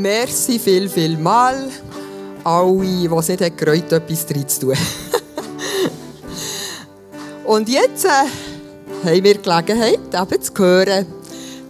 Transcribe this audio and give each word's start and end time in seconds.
merci 0.00 0.58
viel, 0.58 0.88
viel 0.88 1.16
mal. 1.18 1.70
Alle, 2.44 2.82
die 2.82 3.06
es 3.06 3.28
nicht 3.28 3.58
gereut 3.58 3.92
etwas 3.92 4.26
drin 4.26 4.48
zu 4.48 4.60
tun. 4.60 4.74
Und 7.44 7.68
jetzt 7.68 8.04
äh, 8.04 8.08
haben 9.04 9.24
wir 9.24 9.38
Gelegenheit, 9.38 10.00
eben 10.14 10.42
zu 10.42 10.52
hören, 10.56 11.06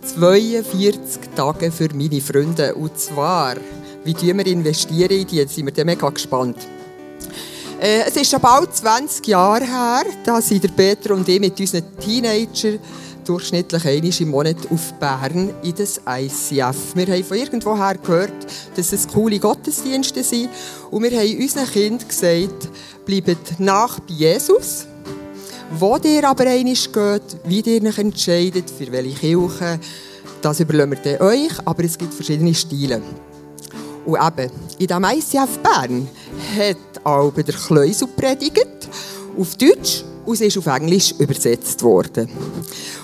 42 0.02 1.20
Tage 1.34 1.70
für 1.70 1.88
meine 1.94 2.20
Freunde. 2.20 2.74
Und 2.74 2.98
zwar, 2.98 3.56
wie 4.04 4.14
wir 4.20 4.46
investieren 4.46 5.10
in 5.10 5.26
die, 5.26 5.36
jetzt 5.36 5.54
sind 5.54 5.74
wir 5.74 5.84
mega 5.84 6.08
gespannt. 6.08 6.56
Äh, 7.80 8.02
es 8.08 8.16
ist 8.16 8.30
schon 8.30 8.40
bald 8.40 8.74
20 8.74 9.26
Jahre 9.28 9.64
her, 9.64 10.04
da 10.24 10.40
sind 10.40 10.64
der 10.64 10.68
Peter 10.68 11.14
und 11.14 11.28
ich 11.28 11.38
mit 11.38 11.58
unseren 11.60 11.84
Teenagern 11.98 12.80
durchschnittlich 13.28 13.86
einmal 13.86 14.20
im 14.20 14.28
Monat 14.30 14.56
auf 14.70 14.92
Bern 14.94 15.50
in 15.62 15.74
das 15.74 16.00
ICF. 16.08 16.94
Wir 16.94 17.06
haben 17.06 17.24
von 17.24 17.36
irgendwoher 17.36 17.94
gehört, 17.94 18.46
dass 18.74 18.92
es 18.92 19.06
coole 19.06 19.38
Gottesdienste 19.38 20.24
sind. 20.24 20.48
Und 20.90 21.02
wir 21.02 21.18
haben 21.18 21.38
unseren 21.38 21.66
Kindern 21.66 22.08
gesagt, 22.08 22.68
bleibt 23.04 23.60
nach 23.60 24.00
bei 24.00 24.14
Jesus. 24.14 24.86
Wo 25.70 25.98
ihr 26.02 26.26
aber 26.26 26.46
einmal 26.46 26.74
geht, 26.74 27.36
wie 27.44 27.60
ihr 27.60 27.82
euch 27.82 27.98
entscheidet, 27.98 28.70
für 28.70 28.90
welche 28.90 29.18
Kirche, 29.18 29.78
das 30.40 30.60
überlassen 30.60 30.98
wir 31.02 31.20
euch, 31.20 31.52
aber 31.64 31.84
es 31.84 31.98
gibt 31.98 32.14
verschiedene 32.14 32.54
Stile. 32.54 33.02
Und 34.06 34.16
eben, 34.16 34.50
in 34.78 34.86
diesem 34.86 35.04
ICF 35.04 35.58
Bern 35.58 36.08
hat 36.56 37.04
auch 37.04 37.32
der 37.32 37.54
Kleusel 37.54 38.08
predigt, 38.08 38.88
auf 39.38 39.54
Deutsch 39.56 40.04
und 40.28 40.40
ist 40.42 40.58
auf 40.58 40.66
Englisch 40.66 41.14
übersetzt 41.18 41.82
worden. 41.82 42.28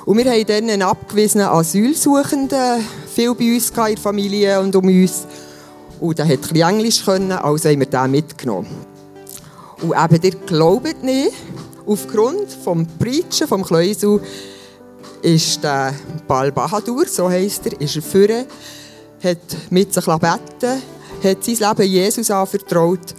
Und 0.05 0.19
wir 0.19 0.30
haben 0.30 0.46
dann 0.46 0.69
einen 0.69 0.83
abgewiesenen 0.83 1.47
Asylsuchenden 1.47 2.84
viel 3.14 3.34
bei 3.34 3.55
uns 3.55 3.70
in 3.70 3.77
der 3.77 3.97
Familie 3.97 4.61
und 4.61 4.77
um 4.77 4.84
uns. 4.84 5.27
Und 6.00 6.19
der 6.19 6.27
konnte 6.27 6.50
ein 6.50 6.75
Englisch, 6.75 7.03
können, 7.03 7.33
also 7.33 7.70
haben 7.70 7.81
wir 7.81 7.86
den 7.86 8.11
mitgenommen. 8.11 8.69
Und 9.81 9.94
eben, 9.94 10.22
ihr 10.22 10.34
glaubt 10.47 11.03
nicht, 11.03 11.33
aufgrund 11.86 12.42
des 12.42 12.86
Preachen 12.98 13.48
vom 13.48 13.64
Kleusel 13.64 14.20
ist 15.22 15.64
der 15.64 15.94
Bal 16.28 16.53
Bahadur, 16.53 17.06
so 17.06 17.31
heisst 17.31 17.64
er, 17.64 17.81
ist 17.81 17.97
er 17.97 18.03
führen, 18.03 18.44
hat 19.22 19.38
mit 19.70 19.94
sich 19.94 20.05
beten 20.05 20.83
hat 21.22 21.42
sein 21.42 21.56
Leben 21.56 21.91
Jesus 21.91 22.31
anvertraut. 22.31 23.14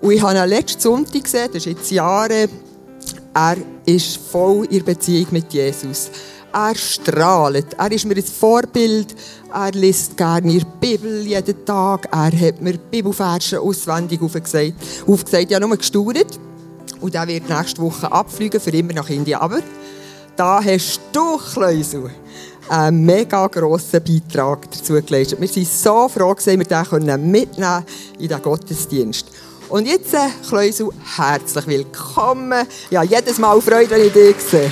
Und 0.00 0.10
ich 0.10 0.22
habe 0.22 0.36
ihn 0.36 0.48
letzten 0.48 0.80
Sonntag 0.80 1.22
gesehen, 1.22 1.50
das 1.52 1.58
ist 1.58 1.66
jetzt 1.66 1.90
Jahre, 1.92 2.48
er 3.34 3.56
ist 3.84 4.16
voll 4.16 4.66
in 4.66 4.84
Beziehung 4.84 5.26
mit 5.32 5.52
Jesus. 5.52 6.10
Er 6.52 6.74
strahlt. 6.76 7.74
Er 7.76 7.90
ist 7.90 8.04
mir 8.04 8.14
ein 8.14 8.22
Vorbild. 8.22 9.14
Er 9.52 9.72
liest 9.72 10.16
gerne 10.16 10.56
der 10.56 10.66
Bibel 10.80 11.26
jeden 11.26 11.64
Tag. 11.64 12.08
Er 12.12 12.30
hat 12.30 12.62
mir 12.62 12.78
Bibelverse 12.78 13.60
auswendig 13.60 14.22
aufgesagt. 14.22 14.74
aufgesagt. 15.06 15.50
Ich 15.50 15.58
nur 15.58 15.76
gestaunt. 15.76 16.38
Und 17.00 17.14
er 17.14 17.26
wird 17.26 17.48
nächste 17.48 17.82
Woche 17.82 18.10
abfliegen, 18.10 18.60
für 18.60 18.70
immer 18.70 18.92
nach 18.92 19.10
Indien. 19.10 19.40
Aber 19.40 19.58
da 20.36 20.62
hast 20.62 21.00
du, 21.12 21.38
Kleusel, 21.38 22.10
einen 22.68 23.04
mega 23.04 23.46
grossen 23.48 24.02
Beitrag 24.02 24.70
dazu 24.70 24.94
geleistet. 24.94 25.40
Wir 25.40 25.48
sind 25.48 25.68
so 25.68 26.08
froh, 26.08 26.34
dass 26.34 26.46
wir 26.46 26.56
den 26.58 27.30
mitnehmen 27.30 27.84
in 28.18 28.28
den 28.28 28.42
Gottesdienst. 28.42 29.26
Und 29.68 29.86
jetzt, 29.86 30.12
äh, 30.14 30.28
Kleusel, 30.46 30.90
herzlich 31.16 31.66
willkommen. 31.66 32.66
Ja, 32.90 33.02
jedes 33.02 33.38
Mal 33.38 33.60
Freude, 33.60 33.90
wenn 33.90 34.06
ich 34.06 34.12
dich 34.12 34.36
sehe. 34.38 34.70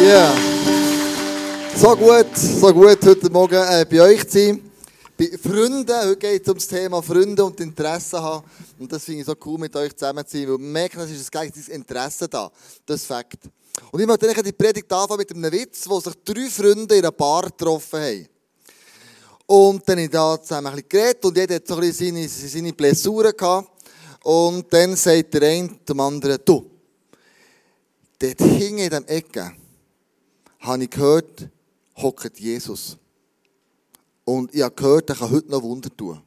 Yeah. 0.00 0.32
So 1.76 1.96
gut, 1.96 2.26
so 2.36 2.72
gut 2.72 2.98
heute 3.04 3.30
Morgen 3.30 3.54
äh, 3.54 3.86
bei 3.88 4.00
euch 4.00 4.28
zu 4.28 4.38
sein 4.38 4.68
bei 5.18 5.36
Freunden. 5.36 5.88
Heute 5.88 6.16
geht 6.16 6.42
es 6.42 6.48
um 6.48 6.54
das 6.54 6.68
Thema 6.68 7.02
Freunde 7.02 7.44
und 7.44 7.58
Interesse 7.60 8.22
haben. 8.22 8.44
Und 8.78 8.92
das 8.92 9.04
finde 9.04 9.20
ich 9.20 9.26
so 9.26 9.34
cool, 9.44 9.58
mit 9.58 9.74
euch 9.74 9.94
zusammen 9.96 10.24
zu 10.24 10.36
sein, 10.36 10.48
weil 10.48 10.58
man 10.58 10.72
merkt, 10.72 10.96
es 10.96 11.10
ist 11.10 11.34
ein 11.34 11.40
gegenseitiges 11.40 11.68
Interesse 11.68 12.28
da. 12.28 12.50
Das 12.86 13.00
ist 13.00 13.06
Fakt. 13.06 13.38
Und 13.90 14.00
ich 14.00 14.06
möchte 14.06 14.42
die 14.42 14.52
Predigt 14.52 14.92
anfangen 14.92 15.18
mit 15.18 15.32
einem 15.32 15.52
Witz, 15.52 15.88
wo 15.88 16.00
sich 16.00 16.14
drei 16.24 16.48
Freunde 16.48 16.96
in 16.96 17.04
einer 17.04 17.12
Bar 17.12 17.44
getroffen 17.44 18.00
haben. 18.00 18.28
Und 19.46 19.88
dann 19.88 19.96
habe 19.96 20.04
ich 20.04 20.10
da 20.10 20.42
zusammen 20.42 20.66
ein 20.66 20.72
bisschen 20.74 20.88
geredet 20.88 21.24
und 21.24 21.36
jeder 21.36 21.54
hat 21.54 21.66
so 21.66 21.76
ein 21.76 21.92
seine, 21.92 22.28
seine 22.28 22.72
Blessuren 22.72 23.32
gehabt. 23.36 23.70
Und 24.24 24.72
dann 24.72 24.94
sagt 24.94 25.32
der 25.34 25.42
eine 25.42 25.68
dem 25.68 26.00
anderen, 26.00 26.38
du, 26.44 26.70
dort 28.18 28.38
hinten 28.38 28.78
in 28.78 28.90
der 28.90 29.08
Ecke, 29.08 29.52
habe 30.60 30.84
ich 30.84 30.90
gehört, 30.90 31.48
hockt 31.96 32.38
Jesus. 32.38 32.96
Und 34.24 34.54
ich 34.54 34.62
habe 34.62 34.74
gehört, 34.74 35.08
er 35.08 35.16
kann 35.16 35.30
heute 35.30 35.50
noch 35.50 35.62
Wunder 35.62 35.88
tun. 35.96 36.20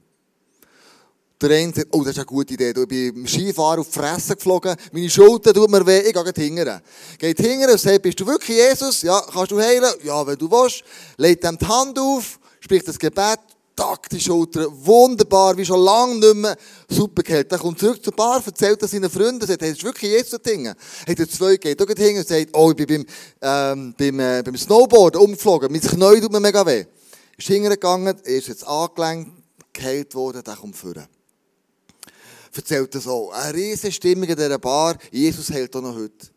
Der 1.41 1.49
eine 1.57 1.73
sagt, 1.73 1.87
oh, 1.91 2.03
das 2.03 2.11
ist 2.11 2.17
eine 2.17 2.25
gute 2.25 2.53
Idee. 2.53 2.69
Ich 2.69 2.87
bin 2.87 3.13
beim 3.13 3.27
Skifahren 3.27 3.79
auf 3.79 3.87
die 3.87 3.99
Fresse 3.99 4.35
geflogen, 4.35 4.75
meine 4.91 5.09
Schulter 5.09 5.53
tut 5.53 5.69
mir 5.69 5.85
weh, 5.85 5.99
ich 5.99 6.13
gehe 6.13 6.33
hingern. 6.35 6.81
Geht 7.17 7.39
hingern 7.39 7.71
und 7.71 7.79
sagt, 7.79 8.01
bist 8.01 8.19
du 8.19 8.27
wirklich 8.27 8.57
Jesus? 8.57 9.01
Ja, 9.01 9.21
kannst 9.21 9.51
du 9.51 9.59
heilen? 9.59 9.91
Ja, 10.03 10.25
wenn 10.25 10.37
du 10.37 10.49
willst. 10.49 10.83
Legt 11.17 11.43
ihm 11.43 11.57
die 11.57 11.65
Hand 11.65 11.97
auf, 11.99 12.39
spricht 12.59 12.87
das 12.87 12.99
Gebet, 12.99 13.39
tack, 13.75 14.09
die 14.09 14.19
Schulter, 14.19 14.67
wunderbar, 14.69 15.57
wie 15.57 15.65
schon 15.65 15.79
lange 15.81 16.15
nicht 16.15 16.35
mehr, 16.35 16.55
super 16.89 17.23
geheilt. 17.23 17.51
Dann 17.51 17.59
kommt 17.59 17.79
zurück 17.79 18.03
zur 18.03 18.13
Bar, 18.13 18.41
erzählt 18.45 18.81
das 18.81 18.91
seinen 18.91 19.09
Freunden, 19.09 19.45
sagt, 19.45 19.61
hey, 19.61 19.69
das 19.69 19.77
ist 19.77 19.83
wirklich 19.83 20.11
Jesus 20.11 20.39
hingern. 20.45 20.75
Hat 21.07 21.19
er 21.19 21.29
zwei 21.29 21.57
geht 21.57 21.81
auch 21.81 21.87
hingern 21.87 22.17
und 22.17 22.27
sagt, 22.27 22.49
oh, 22.53 22.71
ich 22.71 22.75
bin 22.75 22.87
beim, 22.87 23.05
ähm, 23.41 23.95
beim, 23.97 24.19
äh, 24.19 24.43
beim 24.43 24.57
Snowboarden 24.57 25.21
umgeflogen, 25.21 25.71
mein 25.71 25.81
Knie 25.81 26.21
tut 26.21 26.31
mir 26.31 26.39
mega 26.39 26.65
weh 26.65 26.85
ist 27.41 27.47
hingegangen, 27.47 28.15
er 28.23 28.35
ist 28.35 28.47
jetzt 28.47 28.65
angelenkt, 28.67 29.31
geheilt 29.73 30.13
worden, 30.13 30.43
der 30.43 30.55
kommt 30.55 30.75
führen. 30.75 31.07
Erzählt 32.53 32.93
das 32.95 33.07
auch. 33.07 33.31
Eine 33.31 33.53
riesige 33.53 33.93
Stimmung 33.93 34.27
in 34.27 34.35
dieser 34.35 34.59
Bar. 34.59 34.97
Jesus 35.11 35.49
hält 35.49 35.75
auch 35.75 35.81
noch 35.81 35.95
heute. 35.95 36.27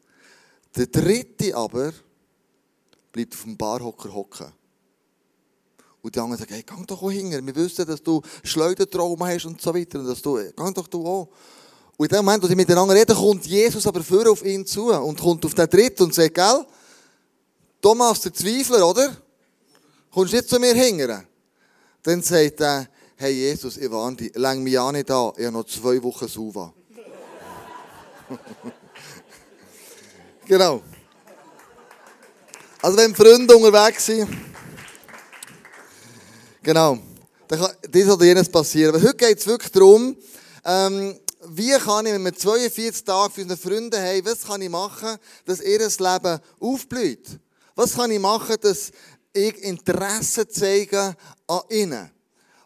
Der 0.77 0.87
dritte 0.87 1.55
aber 1.57 1.93
bleibt 3.13 3.35
auf 3.35 3.43
dem 3.43 3.57
Barhocker 3.57 4.13
hocken. 4.13 4.53
Und 6.03 6.15
die 6.15 6.21
anderen 6.21 6.39
sagen, 6.39 6.55
hey, 6.55 6.65
geh 6.67 6.87
doch 6.87 7.03
auch 7.03 7.11
hinter. 7.11 7.45
Wir 7.45 7.55
wissen, 7.55 7.87
dass 7.87 8.03
du 8.03 8.21
Schleudertrauma 8.43 9.29
hast 9.29 9.47
und 9.47 9.61
so 9.61 9.75
weiter. 9.75 10.01
Und 10.01 10.07
dass 10.07 10.21
du, 10.21 10.37
geh 10.37 10.73
doch 10.75 10.87
du 10.87 11.07
auch. 11.07 11.29
Und 11.97 12.11
in 12.11 12.17
dem 12.17 12.25
Moment, 12.25 12.43
wo 12.43 12.49
sie 12.49 12.57
miteinander 12.57 12.95
reden, 12.95 13.15
kommt 13.15 13.47
Jesus 13.47 13.87
aber 13.87 14.03
vor 14.03 14.31
auf 14.31 14.45
ihn 14.45 14.67
zu 14.67 14.93
und 14.93 15.19
kommt 15.19 15.45
auf 15.47 15.55
den 15.55 15.69
dritten 15.69 16.05
und 16.05 16.15
sagt, 16.15 16.35
gell, 16.35 16.67
Thomas, 17.81 18.21
der 18.21 18.35
Zweifler, 18.35 18.89
oder? 18.89 19.17
kommst 20.15 20.33
du 20.33 20.37
nicht 20.37 20.49
zu 20.49 20.59
mir 20.59 20.75
hingern? 20.75 21.27
Dann 22.03 22.23
sagt 22.23 22.61
er, 22.61 22.89
hey 23.17 23.33
Jesus, 23.33 23.77
ich 23.77 23.91
warne 23.91 24.17
dich, 24.17 24.35
läng 24.35 24.63
mich 24.63 24.79
auch 24.79 24.93
nicht 24.93 25.11
an, 25.11 25.33
ich 25.37 25.45
habe 25.45 25.57
noch 25.57 25.65
zwei 25.65 26.03
Wochen 26.03 26.29
Suva. 26.29 26.73
genau. 30.47 30.83
Also 32.83 32.97
wenn 32.97 33.15
Freunde 33.15 33.57
unterwegs 33.57 34.07
sind, 34.07 34.29
genau, 36.63 36.99
dann 37.49 37.61
kann 37.61 37.71
dies 37.89 38.09
oder 38.09 38.25
jenes 38.25 38.49
passieren. 38.49 38.95
Aber 38.95 39.03
heute 39.03 39.17
geht 39.17 39.39
es 39.39 39.47
wirklich 39.47 39.73
darum, 39.73 40.17
ähm, 40.65 41.19
wie 41.49 41.73
kann 41.73 42.07
ich, 42.07 42.13
wenn 42.13 42.25
wir 42.25 42.35
42 42.35 43.05
Tage 43.05 43.33
für 43.33 43.43
unsere 43.43 43.61
Freunde 43.61 44.01
haben, 44.01 44.25
was 44.25 44.47
kann 44.47 44.63
ich 44.63 44.71
machen, 44.71 45.17
dass 45.45 45.61
ihr 45.61 45.79
Leben 45.79 46.41
aufblüht? 46.61 47.39
Was 47.75 47.95
kann 47.95 48.11
ich 48.11 48.21
machen, 48.21 48.57
dass 48.61 48.93
ich 49.35 49.63
Interesse 49.63 50.49
zeigen 50.49 51.15
an 51.47 51.61
ihnen. 51.69 52.14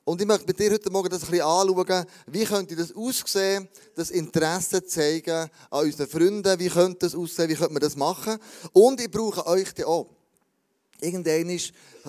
Und 0.08 0.22
ich 0.22 0.26
möchte 0.26 0.46
mit 0.46 0.58
dir 0.58 0.70
heute 0.70 0.90
Morgen 0.90 1.10
das 1.10 1.24
ein 1.24 1.30
bisschen 1.32 1.44
anschauen, 1.44 2.06
wie 2.28 2.44
könnte 2.46 2.74
das 2.74 2.96
aussehen, 2.96 3.68
das 3.94 4.08
Interesse 4.08 4.82
zeigen 4.82 5.50
an 5.68 5.84
unseren 5.84 6.08
Freunden, 6.08 6.58
wie 6.58 6.70
könnte 6.70 7.00
das 7.00 7.14
aussehen, 7.14 7.50
wie 7.50 7.54
könnte 7.54 7.74
man 7.74 7.82
das 7.82 7.94
machen. 7.94 8.38
Und 8.72 9.02
ich 9.02 9.10
brauche 9.10 9.46
euch 9.46 9.74
dann 9.74 9.84
auch. 9.84 10.08
Irgendwann 10.98 11.60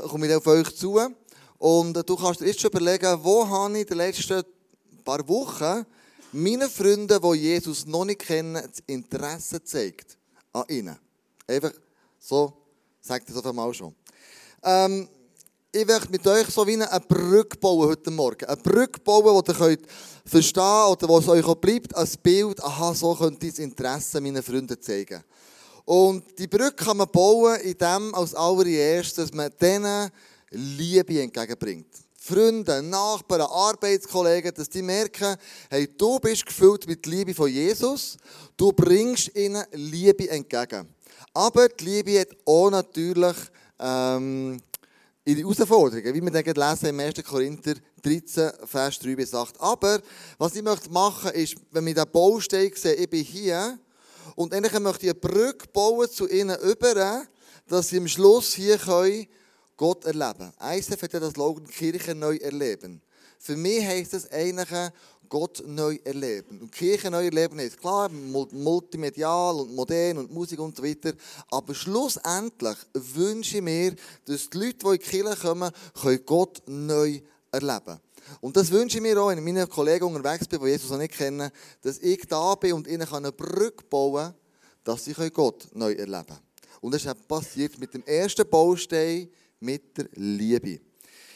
komme 0.08 0.28
ich 0.28 0.34
auf 0.34 0.48
euch 0.48 0.74
zu 0.78 0.98
und 1.58 2.10
du 2.10 2.16
kannst 2.16 2.40
dir 2.40 2.46
jetzt 2.46 2.62
schon 2.62 2.72
überlegen, 2.72 3.20
wo 3.22 3.46
habe 3.46 3.74
ich 3.74 3.82
in 3.82 3.88
den 3.88 3.98
letzten 3.98 4.44
paar 5.04 5.28
Wochen 5.28 5.86
meinen 6.32 6.70
Freunden, 6.70 7.22
die 7.22 7.38
Jesus 7.38 7.86
noch 7.86 8.06
nicht 8.06 8.22
kennen, 8.22 8.54
das 8.54 8.82
Interesse 8.88 9.62
zeigt 9.62 10.18
an 10.54 10.64
ihnen. 10.70 10.98
Einfach 11.46 11.74
so, 12.18 12.54
sagt 13.02 13.28
das 13.28 13.36
auf 13.36 13.46
einmal 13.46 13.74
schon. 13.74 13.94
Ähm, 14.64 15.10
ich 15.72 15.86
möchte 15.86 16.10
mit 16.10 16.26
euch 16.26 16.48
so 16.48 16.66
wie 16.66 16.74
eine 16.74 17.00
Brücke 17.08 17.58
bauen 17.58 17.90
heute 17.90 18.10
Morgen. 18.10 18.46
Eine 18.46 18.58
Brücke 18.58 19.00
bauen, 19.02 19.44
die 19.46 19.52
ihr 19.52 19.58
könnt 19.58 19.82
verstehen 20.26 20.88
oder 20.88 21.08
wo 21.08 21.20
es 21.20 21.28
euch 21.28 21.46
auch 21.46 21.56
bleibt, 21.56 21.96
als 21.96 22.18
Bild, 22.18 22.64
aha, 22.64 22.94
so 22.94 23.14
könnt 23.14 23.44
ihr 23.44 23.52
das 23.52 23.60
Interesse 23.60 24.20
meiner 24.20 24.42
Freunde 24.42 24.80
zeigen. 24.80 25.24
Und 25.86 26.24
die 26.40 26.48
Brücke 26.48 26.86
kann 26.86 26.98
man 26.98 27.12
bauen, 27.12 27.60
indem 27.62 28.14
als 28.16 28.34
allererstes, 28.34 29.16
dass 29.16 29.34
man 29.34 29.52
denen 29.62 30.10
Liebe 30.50 31.22
entgegenbringt. 31.22 31.88
Freunde, 32.18 32.82
Nachbarn, 32.82 33.42
Arbeitskollegen, 33.42 34.54
dass 34.54 34.70
die 34.70 34.82
merken, 34.82 35.36
hey, 35.70 35.88
du 35.98 36.20
bist 36.20 36.46
gefüllt 36.46 36.88
mit 36.88 37.06
Liebe 37.06 37.34
von 37.34 37.50
Jesus, 37.50 38.18
du 38.58 38.72
bringst 38.72 39.36
ihnen 39.36 39.64
Liebe 39.72 40.30
entgegen. 40.30 40.94
Aber 41.34 41.70
die 41.70 41.86
Liebe 41.86 42.20
hat 42.20 42.30
auch 42.46 42.70
natürlich 42.70 43.38
ähm, 43.80 44.62
ihre 45.30 45.42
Herausforderungen, 45.42 46.14
wie 46.14 46.22
wir 46.22 46.32
dann 46.32 46.70
lesen 46.72 46.86
im 46.88 47.00
1. 47.00 47.24
Korinther 47.24 47.76
13, 48.02 48.52
Vers 48.66 49.00
3 49.00 49.16
bis 49.16 49.34
8. 49.34 49.60
Aber 49.62 50.02
was 50.38 50.56
ich 50.56 50.64
möchte 50.64 50.90
machen 50.90 51.32
ist, 51.32 51.56
wenn 51.72 51.86
wir 51.86 51.94
den 51.94 52.12
Baustein 52.12 52.72
sehen, 52.74 52.96
ich 53.00 53.10
bin 53.10 53.24
hier 53.24 53.78
und 54.36 54.54
eigentlich 54.54 54.80
möchte 54.80 55.06
ich 55.06 55.12
eine 55.12 55.20
Brücke 55.20 55.68
bauen 55.72 56.10
zu 56.10 56.28
ihnen 56.28 56.58
über, 56.62 57.26
dass 57.68 57.90
sie 57.90 57.98
am 57.98 58.08
Schluss 58.08 58.54
hier 58.54 58.78
können 58.78 59.28
Gott 59.78 60.06
erleben 60.06 60.52
können. 60.60 60.78
ISF 60.78 61.02
hat 61.02 61.14
ja 61.14 61.20
das 61.20 61.34
Slogan 61.34 61.68
Kirche 61.68 62.16
neu 62.16 62.36
erleben. 62.38 63.02
Für 63.40 63.56
mich 63.56 63.86
heisst 63.86 64.14
das 64.14 64.30
eigentlich 64.32 64.70
Gott 65.30 65.64
neu 65.66 65.98
erleben. 66.04 66.60
Und 66.60 66.72
Kirche 66.72 67.10
neu 67.10 67.26
erleben 67.26 67.60
ist 67.60 67.80
klar, 67.80 68.10
multimedial 68.10 69.56
und 69.56 69.76
modern 69.76 70.18
und 70.18 70.32
Musik 70.32 70.60
und 70.60 70.76
so 70.76 70.84
weiter. 70.84 71.14
Aber 71.52 71.74
schlussendlich 71.74 72.78
wünsche 72.94 73.58
ich 73.58 73.64
mir, 73.64 73.96
dass 74.26 74.50
die 74.50 74.58
Leute, 74.58 74.78
die 74.78 74.86
in 74.88 74.92
die 74.94 74.98
Kirche 74.98 75.36
kommen, 75.36 75.72
können 76.02 76.26
Gott 76.26 76.62
neu 76.66 77.22
erleben 77.52 78.00
Und 78.42 78.58
das 78.58 78.72
wünsche 78.72 78.98
ich 78.98 79.04
mir 79.04 79.22
auch, 79.22 79.30
wenn 79.30 79.38
ich 79.38 79.44
meine 79.44 79.68
Kollegen 79.68 80.06
unterwegs 80.06 80.48
bin, 80.48 80.60
die 80.60 80.68
Jesus 80.68 80.90
noch 80.90 80.98
nicht 80.98 81.14
kennen, 81.14 81.52
dass 81.82 82.00
ich 82.00 82.26
da 82.28 82.56
bin 82.56 82.74
und 82.74 82.88
ihnen 82.88 83.08
eine 83.08 83.32
Brücke 83.32 83.86
bauen 83.90 84.26
kann, 84.26 84.36
dass 84.84 85.06
sie 85.06 85.14
Gott 85.14 85.68
neu 85.74 85.94
erleben 85.94 86.26
können. 86.26 86.40
Und 86.82 86.94
das 86.94 87.06
ist 87.06 87.28
passiert 87.28 87.78
mit 87.78 87.94
dem 87.94 88.04
ersten 88.04 88.50
Baustein, 88.50 89.30
mit 89.60 89.98
der 89.98 90.08
Liebe. 90.14 90.80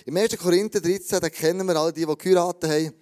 Im 0.06 0.18
1. 0.18 0.38
Korinther 0.38 0.82
13, 0.82 1.22
da 1.22 1.30
kennen 1.30 1.66
wir 1.66 1.76
alle 1.78 1.94
die, 1.94 2.06
die 2.06 2.18
geheiratet 2.18 2.70
haben, 2.70 2.94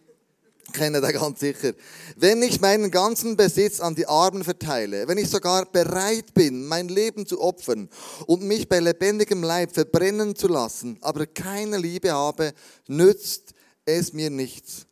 kennen 0.71 1.01
da 1.01 1.11
ganz 1.11 1.39
sicher. 1.39 1.73
Wenn 2.15 2.43
ich 2.43 2.61
meinen 2.61 2.91
ganzen 2.91 3.35
Besitz 3.35 3.79
an 3.79 3.95
die 3.95 4.05
Armen 4.05 4.43
verteile, 4.43 5.07
wenn 5.07 5.17
ich 5.17 5.27
sogar 5.27 5.65
bereit 5.65 6.31
bin, 6.35 6.67
mein 6.67 6.89
Leben 6.89 7.25
zu 7.25 7.41
opfern 7.41 7.89
und 8.27 8.43
mich 8.43 8.69
bei 8.69 8.79
lebendigem 8.79 9.41
Leib 9.41 9.73
verbrennen 9.73 10.35
zu 10.35 10.47
lassen, 10.47 10.99
aber 11.01 11.25
keine 11.25 11.77
Liebe 11.77 12.11
habe, 12.11 12.53
nützt 12.87 13.53
es 13.83 14.13
mir 14.13 14.29
nichts. 14.29 14.85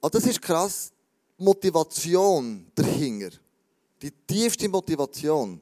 Also 0.00 0.18
das 0.18 0.26
ist 0.28 0.40
krass. 0.40 0.92
Motivation 1.36 2.70
dahinter. 2.76 3.30
Die 4.00 4.12
tiefste 4.12 4.68
Motivation 4.68 5.60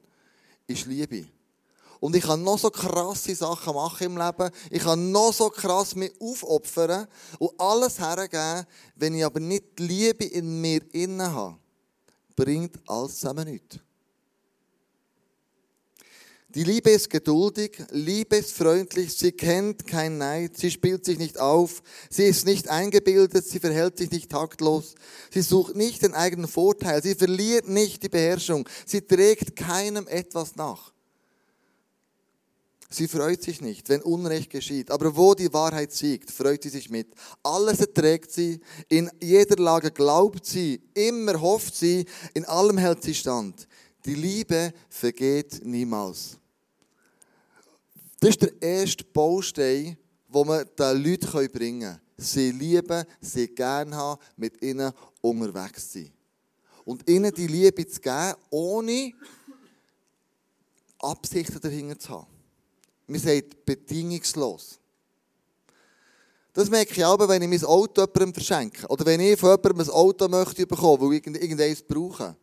ist 0.66 0.84
Liebe. 0.84 1.24
Und 2.02 2.16
ich 2.16 2.24
kann 2.24 2.42
noch 2.42 2.58
so 2.58 2.68
krasse 2.68 3.32
Sachen 3.32 3.74
machen 3.74 4.06
im 4.06 4.16
Leben. 4.16 4.50
Ich 4.72 4.82
kann 4.82 5.12
noch 5.12 5.32
so 5.32 5.48
krass 5.48 5.94
mich 5.94 6.10
aufopfern 6.20 7.06
und 7.38 7.52
alles 7.60 8.00
hergeben. 8.00 8.66
Wenn 8.96 9.14
ich 9.14 9.24
aber 9.24 9.38
nicht 9.38 9.78
die 9.78 9.84
Liebe 9.84 10.24
in 10.24 10.60
mir 10.60 10.80
innen 10.92 11.32
habe, 11.32 11.58
bringt 12.34 12.76
alles 12.88 13.20
zusammen 13.20 13.48
nichts. 13.48 13.78
Die 16.48 16.64
Liebe 16.64 16.90
ist 16.90 17.08
geduldig, 17.08 17.78
Liebe 17.92 18.34
ist 18.34 18.50
freundlich, 18.50 19.14
sie 19.14 19.30
kennt 19.30 19.86
kein 19.86 20.18
Neid, 20.18 20.56
sie 20.56 20.72
spielt 20.72 21.04
sich 21.04 21.18
nicht 21.18 21.38
auf, 21.38 21.84
sie 22.10 22.24
ist 22.24 22.44
nicht 22.44 22.68
eingebildet, 22.68 23.46
sie 23.46 23.60
verhält 23.60 23.96
sich 23.96 24.10
nicht 24.10 24.28
taktlos, 24.28 24.96
sie 25.30 25.40
sucht 25.40 25.76
nicht 25.76 26.02
den 26.02 26.14
eigenen 26.14 26.48
Vorteil, 26.48 27.00
sie 27.00 27.14
verliert 27.14 27.68
nicht 27.68 28.02
die 28.02 28.08
Beherrschung, 28.08 28.68
sie 28.84 29.02
trägt 29.02 29.54
keinem 29.54 30.08
etwas 30.08 30.56
nach. 30.56 30.91
Sie 32.92 33.08
freut 33.08 33.42
sich 33.42 33.62
nicht, 33.62 33.88
wenn 33.88 34.02
Unrecht 34.02 34.50
geschieht. 34.50 34.90
Aber 34.90 35.16
wo 35.16 35.34
die 35.34 35.52
Wahrheit 35.52 35.92
siegt, 35.92 36.30
freut 36.30 36.62
sie 36.62 36.68
sich 36.68 36.90
mit. 36.90 37.08
Alles 37.42 37.80
erträgt 37.80 38.30
sie, 38.30 38.60
in 38.88 39.10
jeder 39.20 39.56
Lage 39.56 39.90
glaubt 39.90 40.44
sie, 40.44 40.78
immer 40.92 41.40
hofft 41.40 41.74
sie, 41.74 42.04
in 42.34 42.44
allem 42.44 42.76
hält 42.76 43.02
sie 43.02 43.14
stand. 43.14 43.66
Die 44.04 44.14
Liebe 44.14 44.74
vergeht 44.90 45.64
niemals. 45.64 46.36
Das 48.20 48.30
ist 48.30 48.42
der 48.42 48.60
erste 48.60 49.04
Baustein, 49.04 49.96
wo 50.28 50.44
man 50.44 50.68
den 50.78 51.02
Leuten 51.02 51.50
bringen 51.50 51.92
kann. 51.92 52.00
Sie 52.18 52.50
lieben, 52.50 53.04
sie 53.20 53.48
gern 53.48 53.94
haben, 53.94 54.20
mit 54.36 54.62
ihnen 54.62 54.92
unterwegs 55.22 55.94
sein. 55.94 56.12
Und 56.84 57.08
ihnen 57.08 57.32
die 57.32 57.46
Liebe 57.46 57.86
zu 57.86 58.00
geben, 58.00 58.34
ohne 58.50 59.12
Absichten 60.98 61.60
dahinter 61.60 61.98
zu 61.98 62.10
haben. 62.10 62.31
Man 63.06 63.20
sagt 63.20 63.64
bedingungslos. 63.64 64.78
Das 66.52 66.68
merke 66.68 66.92
ich 66.92 67.04
auch, 67.04 67.18
wenn 67.28 67.42
ich 67.42 67.48
mein 67.48 67.64
Auto 67.64 68.02
jemandem 68.02 68.34
verschenke. 68.34 68.86
Oder 68.88 69.06
wenn 69.06 69.20
ich 69.20 69.38
von 69.38 69.50
jemandem 69.50 69.80
ein 69.80 69.90
Auto 69.90 70.28
möchte 70.28 70.66
bekommen, 70.66 71.00
weil 71.00 71.14
ich 71.14 71.26
irgendeins 71.26 71.82
brauche. 71.82 72.36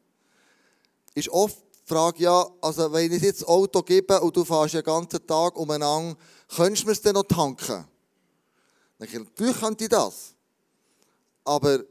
Ist 1.13 1.29
oft 1.29 1.57
die 1.57 1.94
Frage, 1.94 2.23
ja, 2.23 2.47
also 2.61 2.91
wenn 2.91 3.11
ich 3.11 3.21
jetzt 3.21 3.41
das 3.41 3.47
Auto 3.47 3.83
gebe 3.83 4.19
und 4.19 4.35
du 4.35 4.44
fährst 4.44 4.73
den 4.73 4.83
ganzen 4.83 5.25
Tag 5.25 5.56
umeinander, 5.57 6.17
könntest 6.56 6.83
du 6.83 6.88
mir 6.88 6.94
es 6.94 7.01
dann 7.01 7.13
noch 7.13 7.23
tanken? 7.23 7.85
Natürlich 8.97 9.59
könnte 9.59 9.83
ich 9.83 9.89
das. 9.89 10.33
Aber 11.44 11.83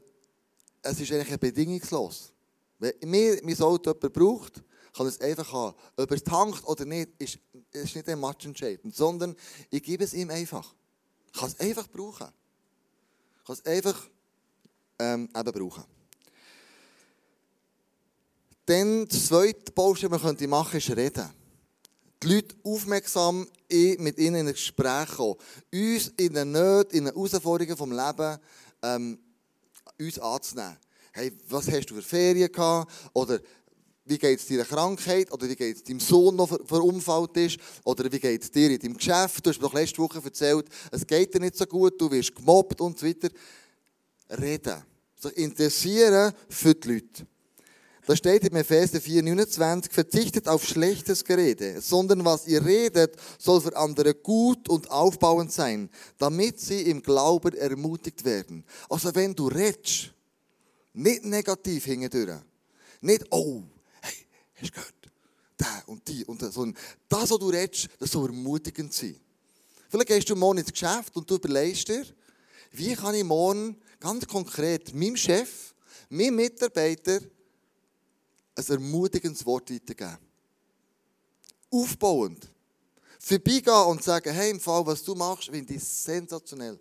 es 0.81 0.99
ist 0.99 1.11
eigentlich 1.11 1.39
bedingungslos. 1.39 2.31
Wenn 2.79 2.93
mir 3.05 3.39
mein 3.43 3.61
Auto 3.61 3.91
jemand 3.91 4.13
braucht, 4.13 4.63
kann 4.95 5.07
es 5.07 5.19
einfach 5.21 5.51
haben. 5.51 5.75
Ob 5.97 6.11
er 6.11 6.17
es 6.17 6.23
tankt 6.23 6.65
oder 6.65 6.85
nicht, 6.85 7.09
ist, 7.17 7.39
ist 7.71 7.95
nicht 7.95 8.07
ein 8.09 8.19
Match 8.19 8.45
entscheidend, 8.45 8.95
sondern 8.95 9.35
ich 9.69 9.83
gebe 9.83 10.03
es 10.03 10.13
ihm 10.13 10.29
einfach. 10.29 10.73
Ich 11.33 11.39
kann 11.39 11.49
es 11.49 11.59
einfach 11.59 11.87
brauchen. 11.87 12.27
Ich 13.39 13.45
kann 13.45 13.55
es 13.55 13.65
einfach 13.65 14.07
ähm, 14.99 15.29
eben 15.35 15.51
brauchen. 15.51 15.83
Dann 18.65 19.07
das 19.07 19.27
zweite 19.27 19.71
Baustein, 19.71 20.11
das 20.11 20.21
man 20.21 20.49
machen 20.49 20.71
könnte, 20.71 20.77
ist 20.77 20.97
reden. 20.97 21.29
Die 22.21 22.27
Leute 22.27 22.55
aufmerksam 22.63 23.47
mit 23.69 24.17
ihnen 24.17 24.35
in 24.35 24.47
ein 24.47 24.53
Gespräch 24.53 25.09
kommen. 25.15 25.35
Uns 25.73 26.09
in 26.17 26.33
den 26.33 26.51
Nöten, 26.51 26.97
in 26.97 27.05
den 27.05 27.13
Herausforderungen 27.13 27.77
vom 27.77 27.91
Leben 27.91 28.37
ähm, 28.83 29.19
uns 29.99 30.19
anzunehmen. 30.19 30.77
Hey, 31.11 31.31
was 31.47 31.69
hast 31.71 31.87
du 31.87 31.95
für 31.95 32.01
Ferien 32.01 32.51
gehabt? 32.51 32.91
Oder 33.13 33.39
wie 34.09 34.17
geht 34.17 34.39
es 34.39 34.47
deiner 34.47 34.65
Krankheit 34.65 35.31
oder 35.31 35.47
wie 35.47 35.55
geht 35.55 35.77
es 35.77 35.83
deinem 35.83 35.99
Sohn, 35.99 36.35
der 36.35 36.47
verunfallt 36.65 37.37
ist 37.37 37.57
oder 37.83 38.11
wie 38.11 38.19
geht 38.19 38.43
es 38.43 38.51
dir 38.51 38.71
in 38.71 38.79
deinem 38.79 38.97
Geschäft. 38.97 39.45
Du 39.45 39.49
hast 39.49 39.57
mir 39.57 39.67
doch 39.67 39.73
letzte 39.73 39.99
Woche 39.99 40.21
erzählt, 40.23 40.65
es 40.91 41.05
geht 41.05 41.33
dir 41.33 41.39
nicht 41.39 41.55
so 41.55 41.65
gut, 41.65 41.99
du 42.01 42.09
wirst 42.09 42.35
gemobbt 42.35 42.81
und 42.81 42.97
so 42.97 43.05
weiter. 43.05 43.29
Reden. 44.29 44.83
Sich 45.15 45.37
interessieren 45.37 46.33
für 46.47 46.73
die 46.73 46.93
Leute. 46.93 47.27
Da 48.05 48.15
steht 48.15 48.43
in 48.43 48.55
Epheser 48.55 48.99
4, 48.99 49.21
29, 49.21 49.91
verzichtet 49.91 50.47
auf 50.47 50.65
schlechtes 50.65 51.23
Gerede, 51.23 51.79
sondern 51.79 52.25
was 52.25 52.47
ihr 52.47 52.65
redet, 52.65 53.15
soll 53.37 53.61
für 53.61 53.77
andere 53.77 54.15
gut 54.15 54.67
und 54.67 54.89
aufbauend 54.89 55.51
sein, 55.51 55.91
damit 56.17 56.59
sie 56.59 56.81
im 56.83 57.03
Glauben 57.03 57.53
ermutigt 57.53 58.25
werden. 58.25 58.63
Also 58.89 59.13
wenn 59.13 59.35
du 59.35 59.47
redest, 59.47 60.11
nicht 60.93 61.23
negativ 61.23 61.85
hingedurch, 61.85 62.39
nicht, 63.01 63.25
oh, 63.29 63.61
Hast 64.61 64.69
du 64.69 64.73
gehört? 64.73 64.93
Der 65.59 65.83
und 65.87 66.07
die 66.07 66.25
und 66.25 66.41
so. 66.41 66.65
Das, 67.07 67.31
was 67.31 67.39
du 67.39 67.49
redest, 67.49 67.89
das 67.99 68.11
soll 68.11 68.29
ermutigend 68.29 68.93
sein. 68.93 69.19
Vielleicht 69.89 70.07
gehst 70.07 70.29
du 70.29 70.35
morgen 70.35 70.59
ins 70.59 70.71
Geschäft 70.71 71.15
und 71.15 71.29
du 71.29 71.35
überlegst 71.35 71.87
dir, 71.87 72.05
wie 72.71 72.95
kann 72.95 73.15
ich 73.15 73.23
morgen 73.23 73.75
ganz 73.99 74.27
konkret 74.27 74.93
meinem 74.93 75.17
Chef, 75.17 75.73
meinem 76.09 76.35
Mitarbeiter 76.35 77.19
ein 78.55 78.65
ermutigendes 78.67 79.45
Wort 79.45 79.71
weitergeben. 79.71 80.17
Aufbauend. 81.71 82.47
Vorbeigehen 83.19 83.85
und 83.87 84.03
sagen, 84.03 84.33
hey, 84.33 84.51
im 84.51 84.59
Fall, 84.59 84.85
was 84.85 85.03
du 85.03 85.15
machst, 85.15 85.49
finde 85.49 85.73
ich 85.73 85.83
sensationell. 85.83 86.79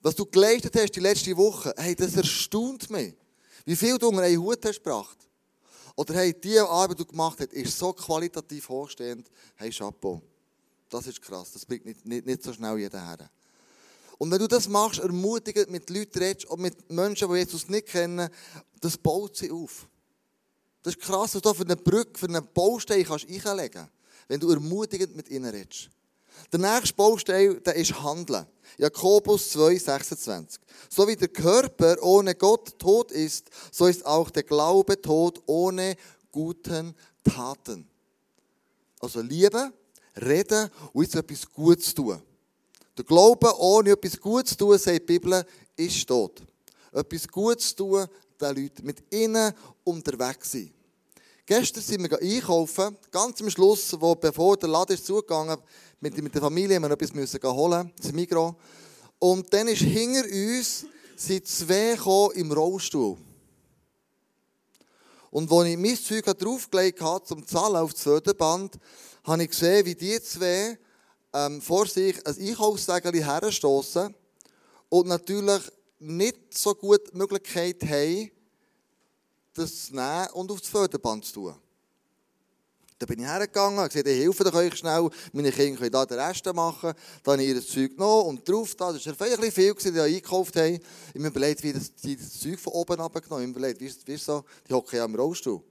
Was 0.00 0.14
du 0.14 0.24
geleistet 0.26 0.74
hast 0.76 0.92
die 0.92 1.00
letzte 1.00 1.36
Woche, 1.36 1.74
hey, 1.76 1.94
das 1.94 2.14
erstaunt 2.14 2.88
mich. 2.88 3.14
Wie 3.64 3.76
viel 3.76 3.98
du 3.98 4.08
unter 4.08 4.22
einen 4.22 4.40
Hut 4.40 4.64
hast 4.64 4.82
gebracht. 4.82 5.27
Oder 5.98 6.14
hey, 6.14 6.32
die 6.32 6.56
Arbeit, 6.60 6.96
die 6.96 7.02
du 7.02 7.10
gemacht 7.10 7.40
hast, 7.40 7.52
ist 7.52 7.76
so 7.76 7.92
qualitativ 7.92 8.68
hochstehend. 8.68 9.28
Hey, 9.56 9.68
Chapeau. 9.68 10.22
Das 10.88 11.08
ist 11.08 11.20
krass. 11.20 11.50
Das 11.50 11.66
bringt 11.66 11.86
nicht, 11.86 12.06
nicht, 12.06 12.24
nicht 12.24 12.40
so 12.40 12.52
schnell 12.52 12.78
jeder 12.78 13.04
her. 13.04 13.28
Und 14.16 14.30
wenn 14.30 14.38
du 14.38 14.46
das 14.46 14.68
machst, 14.68 15.00
ermutigend 15.00 15.70
mit 15.70 15.90
Leuten 15.90 16.20
redest, 16.20 16.46
und 16.46 16.60
mit 16.60 16.88
Menschen, 16.88 17.28
die 17.28 17.38
Jesus 17.38 17.68
nicht 17.68 17.88
kennen, 17.88 18.30
das 18.80 18.96
baut 18.96 19.36
sie 19.36 19.50
auf. 19.50 19.88
Das 20.84 20.94
ist 20.94 21.02
krass, 21.02 21.34
was 21.34 21.42
du 21.42 21.52
für 21.52 21.64
eine 21.64 21.74
Brücke, 21.74 22.16
für 22.16 22.28
einen 22.28 22.46
Baustein 22.54 23.02
kannst 23.02 23.26
einlegen 23.28 23.72
kannst, 23.72 23.92
wenn 24.28 24.38
du 24.38 24.50
ermutigend 24.50 25.16
mit 25.16 25.28
ihnen 25.28 25.50
redest. 25.50 25.90
Der 26.52 26.60
nächste 26.60 26.94
Baustein 26.94 27.62
der 27.64 27.74
ist 27.74 28.02
Handeln. 28.02 28.46
Jakobus 28.78 29.50
2, 29.50 29.76
26. 29.76 30.60
So 30.88 31.06
wie 31.08 31.16
der 31.16 31.28
Körper 31.28 31.96
ohne 32.02 32.34
Gott 32.34 32.78
tot 32.78 33.10
ist, 33.10 33.50
so 33.72 33.86
ist 33.86 34.06
auch 34.06 34.30
der 34.30 34.44
Glaube 34.44 35.00
tot 35.00 35.42
ohne 35.46 35.96
guten 36.30 36.94
Taten. 37.24 37.88
Also 39.00 39.20
Liebe, 39.20 39.72
reden 40.16 40.70
und 40.92 41.02
jetzt 41.02 41.16
etwas 41.16 41.50
Gutes 41.52 41.94
tun. 41.94 42.20
Der 42.96 43.04
Glaube 43.04 43.52
ohne 43.58 43.90
etwas 43.90 44.20
Gutes 44.20 44.56
tun, 44.56 44.78
sagt 44.78 44.96
die 44.96 45.00
Bibel, 45.00 45.44
ist 45.76 46.06
tot. 46.06 46.42
Etwas 46.92 47.28
Gutes 47.28 47.74
tun, 47.74 48.06
den 48.40 48.56
Leuten 48.56 48.86
mit 48.86 49.12
ihnen 49.12 49.52
unterwegs 49.84 50.52
sein. 50.52 50.72
Gestern 51.48 51.82
sind 51.82 52.10
wir 52.10 52.20
einkaufen, 52.20 52.94
ganz 53.10 53.40
am 53.40 53.48
Schluss, 53.48 53.98
wo, 53.98 54.14
bevor 54.14 54.58
der 54.58 54.68
Laden 54.68 54.92
ist 54.92 55.06
zugegangen 55.06 55.56
mit, 55.98 56.22
mit 56.22 56.34
der 56.34 56.42
Familie 56.42 56.76
haben 56.76 56.82
wir 56.82 56.90
etwas 56.90 57.14
müssen 57.14 57.42
holen, 57.42 57.90
das 57.96 58.12
Mikro. 58.12 58.54
Und 59.18 59.50
dann 59.50 59.66
ist 59.68 59.80
hinter 59.80 60.24
uns 60.24 60.84
sind 61.16 61.46
zwei 61.46 61.96
im 62.34 62.52
Rollstuhl. 62.52 63.16
Und 65.30 65.50
als 65.50 65.68
ich 65.68 65.78
mein 65.78 65.96
Zeug 65.96 66.26
draufgelegt 66.38 67.00
habe, 67.00 67.24
zum 67.24 67.46
Zahlen 67.46 67.76
auf 67.76 67.94
das 67.94 68.02
Förderband, 68.02 68.78
habe 69.24 69.42
ich 69.42 69.48
gesehen, 69.48 69.86
wie 69.86 69.94
die 69.94 70.20
zwei 70.20 70.78
ähm, 71.32 71.62
vor 71.62 71.86
sich 71.86 72.26
ein 72.26 72.38
Einkaufswägel 72.38 73.24
herstoßen 73.24 74.14
und 74.90 75.06
natürlich 75.06 75.62
nicht 75.98 76.58
so 76.58 76.74
gut 76.74 77.10
die 77.10 77.16
Möglichkeit 77.16 77.82
haben, 77.84 78.32
das 79.58 79.86
zu 79.86 79.94
nehmen 79.94 80.28
und 80.32 80.50
auf 80.50 80.60
das 80.60 80.70
Förderband 80.70 81.24
zu 81.24 81.32
tun. 81.34 81.54
Da 82.98 83.06
bin 83.06 83.20
ich 83.20 83.26
hergegangen, 83.26 83.78
habe 83.78 83.88
gesagt, 83.88 84.08
ich 84.08 84.20
helfe 84.20 84.52
euch 84.52 84.74
schnell, 84.76 85.08
meine 85.32 85.52
Kinder 85.52 85.78
können 85.78 85.92
da 85.92 86.04
den 86.04 86.18
Rest 86.18 86.44
machen. 86.52 86.92
Dann 87.22 87.34
habe 87.34 87.42
ich 87.44 87.54
ihr 87.54 87.64
Zeug 87.64 87.90
genommen 87.90 88.26
und 88.26 88.48
drauf 88.48 88.74
da. 88.74 88.92
Das 88.92 89.06
war 89.06 89.14
vielleicht 89.14 89.40
ein 89.40 89.52
viel, 89.52 89.72
die 89.74 90.00
eingekauft 90.00 90.56
haben. 90.56 90.74
Ich 90.74 90.80
habe 91.10 91.20
mir 91.20 91.28
überlegt, 91.28 91.62
wie 91.62 91.72
das, 91.72 91.94
die 91.94 92.16
das 92.16 92.40
Zeug 92.40 92.58
von 92.58 92.72
oben 92.72 93.00
abgenommen 93.00 93.22
Ich 93.22 93.30
habe 93.30 93.60
mir 93.60 93.68
überlegt, 93.68 93.80
wie, 93.80 94.12
wie 94.12 94.16
so, 94.16 94.44
die 94.68 94.74
hocken 94.74 94.96
ja 94.96 95.04
im 95.04 95.14
Rollstuhl. 95.14 95.62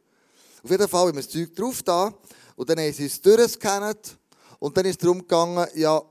Auf 0.64 0.72
jeden 0.72 0.88
Fall 0.88 1.02
haben 1.02 1.16
wir 1.16 1.22
das 1.22 1.30
Zeug 1.30 1.54
drauf 1.54 1.84
da 1.84 2.14
und 2.56 2.70
dann 2.70 2.80
haben 2.80 2.94
sie 2.94 3.06
es 3.06 3.22
durchgescannt 3.22 4.18
und 4.60 4.78
dann 4.78 4.86
ist 4.86 4.92
es 4.92 4.98
darum 4.98 5.20
gegangen, 5.20 5.68
ja, 5.76 6.02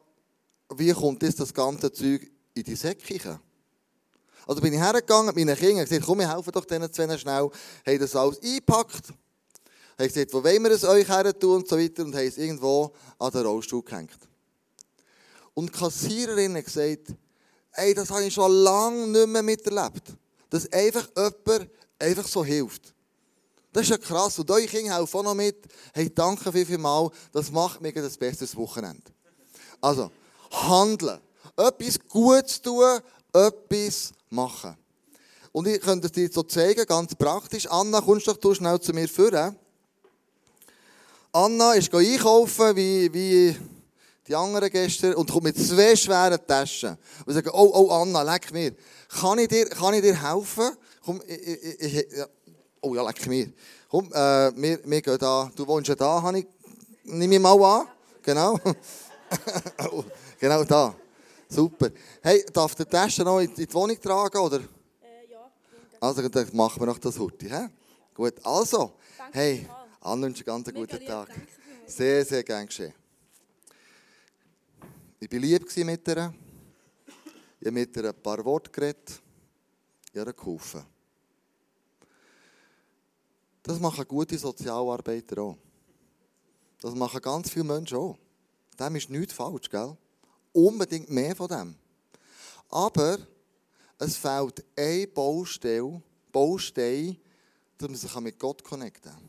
wie 0.75 0.93
kommt 0.93 1.23
das 1.23 1.55
ganze 1.55 1.91
Zeug 1.93 2.31
in 2.53 2.63
die 2.63 2.77
Säcke? 2.77 3.41
Also 4.47 4.61
bin 4.63 4.73
ich 4.73 4.79
hergegangen 4.79 5.27
mit 5.27 5.37
meinen 5.37 5.57
Kindern 5.57 5.81
und 5.81 5.89
gesagt, 5.89 6.07
komm, 6.07 6.21
wir 6.21 6.33
helfen 6.33 6.53
doch 6.53 6.65
denen 6.65 6.93
zwei 6.93 7.19
schnell. 7.19 7.51
Haben 7.85 7.99
das 7.99 8.17
alles 8.17 8.41
eingepackt 8.43 9.13
haben 9.99 10.09
gesagt, 10.09 10.33
wo 10.33 10.45
wollen 10.45 10.63
wir 10.63 10.71
es 10.73 10.85
euch 10.85 11.09
her 11.09 11.39
tun 11.39 11.57
und 11.57 11.69
so 11.69 11.79
weiter 11.79 12.05
und 12.05 12.15
haben 12.15 12.27
es 12.27 12.37
irgendwo 12.37 12.93
an 13.19 13.31
den 13.31 13.47
Rollstuhl 13.47 13.83
gehängt. 13.83 14.19
Und 15.55 15.75
die 15.75 15.79
Kassiererin 15.79 16.57
hat 16.57 16.67
gesagt, 16.67 17.15
ey, 17.73 17.95
das 17.95 18.11
habe 18.11 18.25
ich 18.25 18.35
schon 18.35 18.53
lange 18.53 19.07
nicht 19.07 19.27
mehr 19.27 19.43
miterlebt. 19.43 20.03
Dass 20.51 20.71
einfach 20.71 21.09
jemand 21.17 21.71
einfach 21.99 22.29
so 22.29 22.45
hilft. 22.45 22.95
Das 23.73 23.85
ist 23.85 23.91
ja 23.91 23.99
krass. 23.99 24.39
Und 24.39 24.51
eure 24.51 24.67
Kinder 24.67 24.97
helfen 24.97 25.17
auch 25.19 25.23
noch 25.23 25.35
mit. 25.35 25.57
Hey, 25.95 26.13
danke 26.15 26.53
viel, 26.53 26.67
viel 26.67 26.79
mal. 26.79 27.11
Das 27.33 27.51
macht 27.51 27.81
mir 27.81 27.89
ein 27.89 28.13
besseres 28.19 28.55
Wochenende. 28.55 29.03
Also, 29.81 30.11
handeln. 30.51 31.21
Etwas 31.57 31.99
Gutes 32.07 32.61
tun, 32.61 33.01
etwas 33.33 34.13
machen. 34.37 34.77
Und 35.53 35.67
ich 35.67 35.81
könnte 35.81 36.07
es 36.07 36.13
dir 36.13 36.31
so 36.31 36.43
zeigen, 36.43 36.87
ganz 36.87 37.15
praktisch. 37.15 37.67
Anna, 37.71 38.01
kommst 38.01 38.29
doch 38.29 38.55
schnell 38.55 38.79
zu 38.79 38.93
mir 38.93 39.09
führen. 39.09 39.57
Anna 41.33 41.73
ist 41.73 41.95
einkaufen, 41.95 42.77
wie, 42.77 43.13
wie 43.13 43.57
die 44.27 44.35
anderen 44.35 44.71
gestern, 44.71 45.15
und 45.15 45.31
kommt 45.31 45.45
mit 45.45 45.57
zwei 45.57 45.97
schweren 45.97 46.39
Taschen. 46.47 46.97
Und 47.25 47.35
sagt, 47.35 47.49
oh, 47.53 47.71
oh, 47.73 47.91
Anna, 47.91 48.23
leck 48.23 48.53
mir. 48.53 48.75
Kann 49.09 49.39
ich 49.39 49.49
dir, 49.49 49.67
kann 49.69 49.95
ich 49.95 50.03
dir 50.03 50.21
helfen? 50.23 50.77
Komm, 51.05 51.23
ich, 51.27 51.47
ich, 51.47 51.81
ich, 51.81 52.17
ja. 52.17 52.27
Oh 52.81 52.95
ja, 52.95 53.07
leck 53.07 53.27
mir. 53.27 53.53
Komm, 53.91 54.13
äh, 54.13 54.53
wir, 54.57 54.81
wir 54.85 55.03
gehen 55.03 55.19
da. 55.19 55.51
Du 55.55 55.67
wohnst 55.67 55.89
ja 55.89 55.95
da, 55.95 56.31
ich, 56.33 56.47
nehme 57.05 57.35
ich 57.35 57.41
mal 57.41 57.63
an. 57.63 57.87
Genau. 58.23 58.59
oh, 59.93 60.05
genau 60.39 60.65
da. 60.65 60.95
Super. 61.57 61.91
Hey, 62.23 62.45
darf 62.53 62.75
der 62.75 62.87
Tasche 62.87 63.23
noch 63.23 63.41
in 63.41 63.55
die 63.55 63.73
Wohnung 63.73 63.99
tragen, 63.99 64.37
oder? 64.37 64.59
Äh, 64.59 65.33
ja. 65.33 65.51
Also, 65.99 66.29
dann 66.29 66.49
machen 66.53 66.83
wir 66.83 66.87
noch 66.87 66.99
das 66.99 67.19
heute. 67.19 67.47
He? 67.47 67.69
Gut, 68.13 68.35
also. 68.45 68.93
Danke 69.17 69.39
hey. 69.39 69.67
Wünsche 70.03 70.47
einen 70.47 70.65
ganz 70.65 70.75
guten 70.75 71.07
Tag. 71.07 71.29
Sehr, 71.87 72.27
sehr 72.27 72.45
gern 72.45 72.67
geschehen. 72.67 72.93
Ich 75.19 75.33
war 75.33 75.39
lieb 75.39 75.77
mit 75.77 76.09
ihr. 76.09 76.35
Ich 77.59 77.67
habe 77.67 77.73
mit 77.73 77.97
ihr 77.97 78.05
ein 78.05 78.23
paar 78.23 78.45
Worte 78.45 78.71
geredet. 78.71 79.23
Ich 80.13 80.21
habe 80.21 80.35
geholfen. 80.35 80.85
Das 83.63 83.81
machen 83.81 84.07
gute 84.07 84.37
Sozialarbeiter 84.37 85.41
auch. 85.41 85.57
Das 86.83 86.95
machen 86.95 87.23
ganz 87.23 87.49
viele 87.49 87.65
Menschen 87.65 87.97
auch. 87.97 88.19
Dem 88.79 88.97
ist 88.97 89.09
nichts 89.09 89.33
falsch, 89.33 89.71
gell? 89.71 89.97
Unbedingt 90.57 91.11
mehr 91.11 91.37
von 91.37 91.49
dem. 91.49 91.75
Aber 92.71 93.19
es 93.99 94.17
fehlt 94.17 94.65
eine 94.75 95.07
Baustelle, 95.07 96.01
Baustein, 96.33 97.19
dass 97.77 97.89
man 97.91 97.99
sich 97.99 98.21
mit 98.21 98.39
Gott 98.39 98.65
connecten 98.65 99.13
kann. 99.13 99.21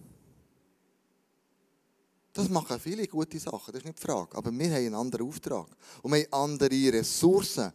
Das 2.32 2.48
machen 2.48 2.80
viele 2.80 3.06
gute 3.08 3.40
Sachen, 3.40 3.74
das 3.74 3.82
ist 3.82 3.86
nicht 3.86 3.98
die 3.98 4.08
Frage. 4.08 4.38
Aber 4.38 4.52
wir 4.52 4.68
haben 4.68 4.76
einen 4.76 4.96
anderen 4.96 5.28
Auftrag. 5.28 5.68
Und 6.02 6.14
wir 6.14 6.28
haben 6.32 6.54
andere 6.54 6.94
Ressourcen. 6.94 7.74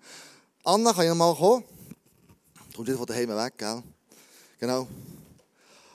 Anna, 0.64 0.94
kann 0.94 1.04
ja 1.04 1.14
mal 1.14 1.35
kommen? 1.35 1.64
Du 2.71 2.76
kommst 2.76 2.88
jetzt 2.88 2.97
von 2.97 3.06
daheim 3.06 3.28
weg, 3.28 3.59
gell? 3.59 3.82
Genau. 4.61 4.87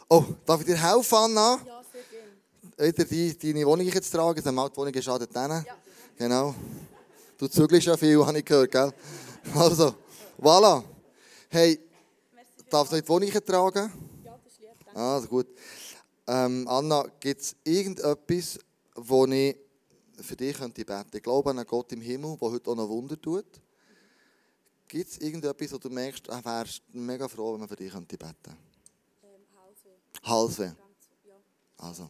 Oh, 0.10 0.26
darf 0.46 0.60
ich 0.62 0.68
dir 0.68 0.78
helfen, 0.78 1.16
Anna? 1.16 1.60
Ja, 1.66 1.82
sehr 1.92 2.04
gerne. 2.04 2.94
Wieder 2.94 3.06
die, 3.06 3.36
deine 3.36 3.66
Wohnung 3.66 3.88
jetzt 3.88 4.12
tragen, 4.12 4.44
dann 4.44 4.54
mal 4.54 4.70
die 4.70 4.78
Wohnung 4.78 4.92
geschadet. 4.92 5.32
Ja. 5.34 5.66
Genau. 6.18 6.54
Du 7.38 7.48
zügelst 7.48 7.86
ja 7.86 7.96
viel, 7.96 8.26
habe 8.26 8.40
ich 8.40 8.46
gehört, 8.46 8.72
gell? 8.72 8.92
Also, 9.54 9.94
voilà. 10.40 10.84
Hey, 11.50 11.80
darfst 12.68 12.92
du 12.92 13.00
die 13.00 13.08
Wohnung 13.08 13.30
tragen? 13.30 13.92
Ja, 14.26 14.40
das 14.44 14.54
ist 14.54 14.60
lieb. 14.60 14.70
Danke. 14.84 15.00
Also 15.00 15.28
gut. 15.28 15.48
Ähm, 16.26 16.68
Anna, 16.68 17.06
gibt 17.20 17.42
es 17.42 17.56
irgendetwas, 17.64 18.60
wo 18.96 19.26
ich 19.28 19.56
für 20.20 20.36
dich 20.36 20.58
könnte 20.58 20.84
beten 20.84 21.16
Ich 21.16 21.22
glaube 21.22 21.52
an 21.52 21.60
einen 21.60 21.68
Gott 21.68 21.92
im 21.92 22.02
Himmel, 22.02 22.38
der 22.42 22.50
heute 22.50 22.72
auch 22.72 22.76
noch 22.76 22.90
Wunder 22.90 23.22
tut. 23.22 23.46
Gibt 24.88 25.12
es 25.12 25.20
irgendetwas, 25.20 25.72
wo 25.74 25.78
du 25.78 25.90
merkst, 25.90 26.28
du 26.28 26.32
ah, 26.32 26.44
wärst 26.44 26.82
mega 26.92 27.28
froh, 27.28 27.54
wenn 27.54 27.60
man 27.60 27.70
für 27.70 27.76
dich 27.76 27.92
könnte 27.92 28.18
beten 28.18 28.58
Ähm, 29.22 29.42
Halsweh. 29.56 30.24
Halsweh. 30.24 30.66
Ganz, 30.66 30.78
ja. 31.24 31.36
Also. 31.78 32.10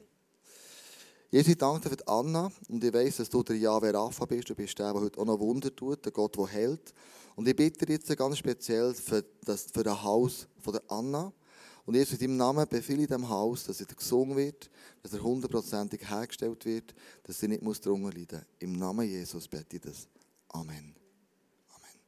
Jesus, 1.30 1.50
ich 1.50 1.58
danke 1.58 1.90
dir 1.90 1.98
für 1.98 2.08
Anna 2.08 2.50
und 2.70 2.82
ich 2.82 2.94
weiß, 2.94 3.18
dass 3.18 3.30
du 3.30 3.44
der 3.44 3.58
Jahwe 3.58 3.94
Rapha 3.94 4.24
bist. 4.26 4.50
Du 4.50 4.56
bist 4.56 4.80
der, 4.80 4.94
der 4.94 5.02
heute 5.02 5.20
auch 5.20 5.26
noch 5.26 5.40
Wunder 5.40 5.76
tut, 5.76 6.06
der 6.06 6.14
Gott, 6.14 6.38
der 6.38 6.48
hält. 6.48 6.94
Und 7.36 7.46
ich 7.48 7.56
bitte 7.56 7.86
dir 7.86 7.94
jetzt 7.94 8.16
ganz 8.16 8.38
speziell 8.38 8.94
für 8.94 9.26
das, 9.44 9.64
für 9.64 9.84
das 9.84 10.02
Haus 10.02 10.48
von 10.62 10.72
der 10.72 10.84
Anna. 10.88 11.34
Und 11.86 11.96
Jesus, 11.96 12.14
in 12.14 12.20
deinem 12.20 12.38
Namen 12.38 12.68
befehle 12.68 13.02
ich 13.02 13.10
dem 13.10 13.28
Haus, 13.28 13.66
dass 13.66 13.82
er 13.82 13.88
gesungen 13.88 14.38
wird, 14.38 14.70
dass 15.04 15.14
er 15.14 15.22
hundertprozentig 15.22 16.10
hergestellt 16.10 16.64
wird, 16.64 16.96
dass 17.24 17.44
er 17.44 17.50
nicht 17.50 17.62
muss 17.62 17.82
drunter 17.82 18.18
leiden 18.18 18.40
muss. 18.40 18.48
Im 18.60 18.74
Namen 18.74 19.06
Jesus 19.06 19.50
bete 19.50 19.76
ich 19.76 19.82
das. 19.82 20.08
Amen. 20.48 20.96
Amen. 21.76 22.00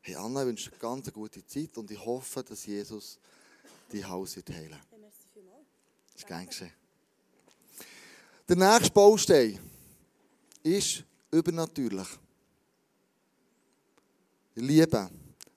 Hey 0.00 0.14
Anna, 0.14 0.42
ich 0.42 0.46
wünsche 0.46 0.70
dir 0.70 0.74
eine 0.74 0.80
ganz 0.80 1.12
gute 1.12 1.44
Zeit 1.44 1.76
und 1.76 1.90
ich 1.90 2.04
hoffe, 2.04 2.44
dass 2.44 2.64
Jesus 2.64 3.18
dein 3.92 4.08
Haus 4.08 4.36
wird 4.36 4.48
heilen. 4.50 4.70
Ja, 4.70 4.98
merci 4.98 5.26
vielmals. 5.34 5.66
Das 6.12 6.22
ist 6.22 6.26
gern 6.28 6.46
geschehen. 6.46 6.87
Der 8.48 8.56
nächste 8.56 8.90
Baustein 8.90 9.58
ist 10.62 11.04
übernatürlich. 11.30 12.08
Lieben, 14.54 15.08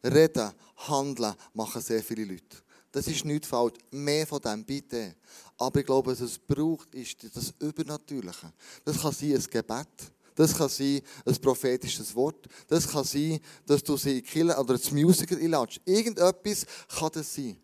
reden, 0.03 0.51
handeln 0.75 1.33
machen 1.53 1.81
sehr 1.81 2.03
viele 2.03 2.25
Leute. 2.25 2.57
Das 2.91 3.07
ist 3.07 3.23
nicht 3.23 3.45
falsch. 3.45 3.75
Mehr 3.91 4.27
von 4.27 4.41
dem, 4.41 4.65
bitte. 4.65 5.15
Aber 5.57 5.79
ich 5.79 5.85
glaube, 5.85 6.11
was 6.11 6.19
es 6.19 6.37
braucht, 6.37 6.93
ist 6.93 7.15
das 7.33 7.53
Übernatürliche. 7.59 8.51
Das 8.83 9.01
kann 9.01 9.13
sein 9.13 9.35
ein 9.35 9.43
Gebet. 9.49 10.11
Das 10.35 10.57
kann 10.57 10.67
sein 10.67 11.01
ein 11.25 11.35
prophetisches 11.37 12.13
Wort. 12.13 12.45
Das 12.67 12.85
kann 12.85 13.05
sein, 13.05 13.39
dass 13.65 13.81
du 13.81 13.95
sie 13.95 14.21
killen 14.21 14.57
oder 14.57 14.73
das 14.73 14.91
Musiker 14.91 15.37
einladest. 15.37 15.79
Irgendetwas 15.85 16.65
kann 16.89 17.11
das 17.13 17.33
sein. 17.33 17.55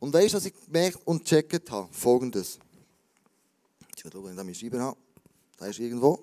Und 0.00 0.12
weißt 0.12 0.34
du, 0.34 0.36
was 0.38 0.46
ich 0.46 0.54
gemerkt 0.64 0.98
und 1.04 1.24
gecheckt 1.24 1.70
habe? 1.70 1.88
Folgendes. 1.92 2.58
Ich 3.96 4.02
schaue, 4.02 4.24
wenn 4.24 4.30
ich 4.30 4.36
da 4.36 4.44
meine 4.44 4.54
Schreiber 4.54 4.80
habe. 4.80 4.98
Da 5.56 5.66
ist 5.66 5.78
irgendwo. 5.78 6.22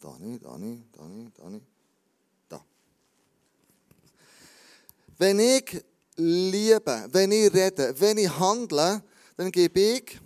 Da 0.00 0.16
nicht, 0.18 0.44
da 0.44 0.58
nicht, 0.58 0.82
da 0.92 1.08
nicht, 1.08 1.38
da 1.38 1.50
nicht. 1.50 1.66
Da. 2.48 2.64
Wenn 5.18 5.38
ich 5.38 5.84
liebe, 6.16 7.08
wenn 7.12 7.32
ich 7.32 7.52
rede, 7.52 7.94
wenn 8.00 8.18
ich 8.18 8.28
handle, 8.28 9.02
dann 9.36 9.52
gebe 9.52 9.80
ich 9.80 10.20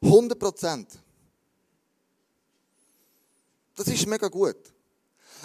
100 0.00 0.38
Prozent. 0.38 0.98
Das 3.74 3.86
ist 3.88 4.06
mega 4.06 4.28
gut. 4.28 4.56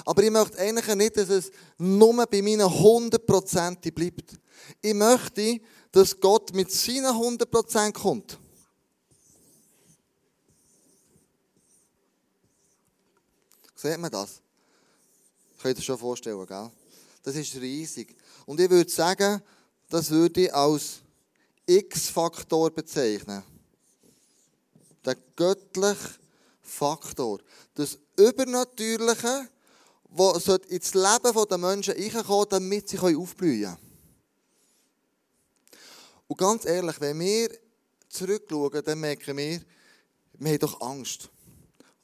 Aber 0.06 0.24
ich 0.24 0.32
möchte 0.32 0.58
eigentlich 0.58 0.96
nicht, 0.96 1.18
dass 1.18 1.30
es 1.30 1.52
nur 1.78 2.26
bei 2.26 2.42
meinen 2.42 2.62
100 2.62 3.26
Prozent 3.26 3.94
bleibt. 3.94 4.40
Ich 4.82 4.94
möchte, 4.94 5.60
dass 5.92 6.20
Gott 6.20 6.54
mit 6.54 6.72
seinen 6.72 7.06
100 7.06 7.50
Prozent 7.50 7.96
kommt. 7.96 8.38
Seht 13.76 13.98
man 13.98 14.12
das? 14.12 14.42
Könnt 15.62 15.78
ihr 15.78 15.80
euch 15.80 15.86
schon 15.86 15.98
vorstellen, 15.98 16.46
gell? 16.46 16.72
Das 17.24 17.36
ist 17.36 17.56
riesig. 17.56 18.16
Und 18.46 18.60
ich 18.60 18.70
würde 18.70 18.90
sagen, 18.90 19.42
das 19.90 20.10
würde 20.10 20.42
ich 20.42 20.54
als 20.54 21.02
X-Faktor 21.66 22.72
bezeichnen. 22.72 23.44
Der 25.04 25.16
göttliche 25.36 26.20
Faktor. 26.62 27.40
Das 27.76 27.98
Übernatürliche, 28.18 29.50
das 30.10 30.48
ins 30.68 30.94
Leben 30.94 31.48
der 31.50 31.58
Menschen 31.58 31.94
reinkommen 31.94 32.46
damit 32.50 32.90
sie 32.90 33.00
aufblühen 33.00 33.76
können. 33.76 33.91
Und 36.32 36.38
ganz 36.38 36.64
ehrlich, 36.64 36.96
wenn 37.02 37.20
wir 37.20 37.50
zurückschauen, 38.08 38.82
dann 38.86 39.02
merken 39.02 39.36
wir, 39.36 39.60
wir 40.40 40.52
haben 40.52 40.60
doch 40.60 40.80
Angst. 40.80 41.30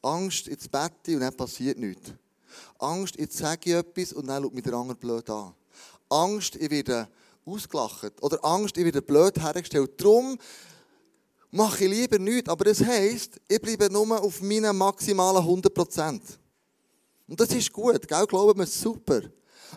Angst 0.01 0.49
ins 0.49 0.67
Bett 0.67 0.91
und 1.07 1.21
dann 1.21 1.33
passiert 1.33 1.77
nichts. 1.77 2.11
Angst, 2.77 3.17
jetzt 3.17 3.37
sage 3.37 3.61
ich 3.63 3.73
etwas 3.73 4.11
und 4.11 4.27
dann 4.27 4.43
schaut 4.43 4.53
mich 4.53 4.65
der 4.65 4.73
andere 4.73 4.97
blöd 4.97 5.29
an. 5.29 5.53
Angst, 6.09 6.57
ich 6.57 6.69
werde 6.69 7.07
ausgelacht. 7.45 8.21
Oder 8.21 8.43
Angst, 8.43 8.75
ich 8.75 8.83
werde 8.83 9.01
blöd 9.01 9.41
hergestellt. 9.41 9.91
Darum 9.95 10.37
mache 11.49 11.85
ich 11.85 11.89
lieber 11.89 12.19
nichts. 12.19 12.49
Aber 12.49 12.65
das 12.65 12.83
heisst, 12.83 13.39
ich 13.47 13.61
bleibe 13.61 13.89
nur 13.89 14.21
auf 14.21 14.41
meinen 14.41 14.75
maximalen 14.75 15.41
100%. 15.41 16.19
Und 17.29 17.39
das 17.39 17.53
ist 17.53 17.71
gut, 17.71 18.05
gell? 18.05 18.27
Glauben 18.27 18.59
wir, 18.59 18.67
super. 18.67 19.21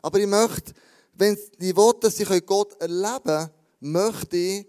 Aber 0.02 0.19
ich 0.19 0.26
möchte, 0.26 0.73
wenn 1.14 1.38
ich 1.57 1.76
will, 1.76 1.92
dass 2.00 2.19
ich 2.19 2.47
Gott 2.47 2.75
erleben 2.80 3.23
kann, 3.23 3.50
möchte 3.81 4.37
ich, 4.37 4.67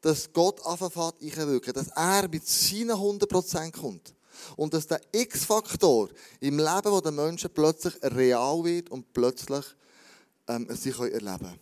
dass 0.00 0.32
Gott 0.32 0.64
anfängt 0.64 1.14
einwirken, 1.20 1.72
dass 1.72 1.88
er 1.88 2.28
mit 2.28 2.46
seinen 2.46 2.90
100% 2.90 3.72
kommt. 3.72 4.14
Und 4.56 4.74
dass 4.74 4.86
der 4.86 5.00
X-Faktor 5.12 6.10
im 6.40 6.58
Leben 6.58 7.02
der 7.02 7.12
Menschen 7.12 7.50
plötzlich 7.52 7.94
real 8.02 8.62
wird 8.64 8.90
und 8.90 9.12
plötzlich 9.12 9.64
ähm, 10.46 10.68
sie 10.70 10.90
erleben 10.90 11.20
können. 11.20 11.58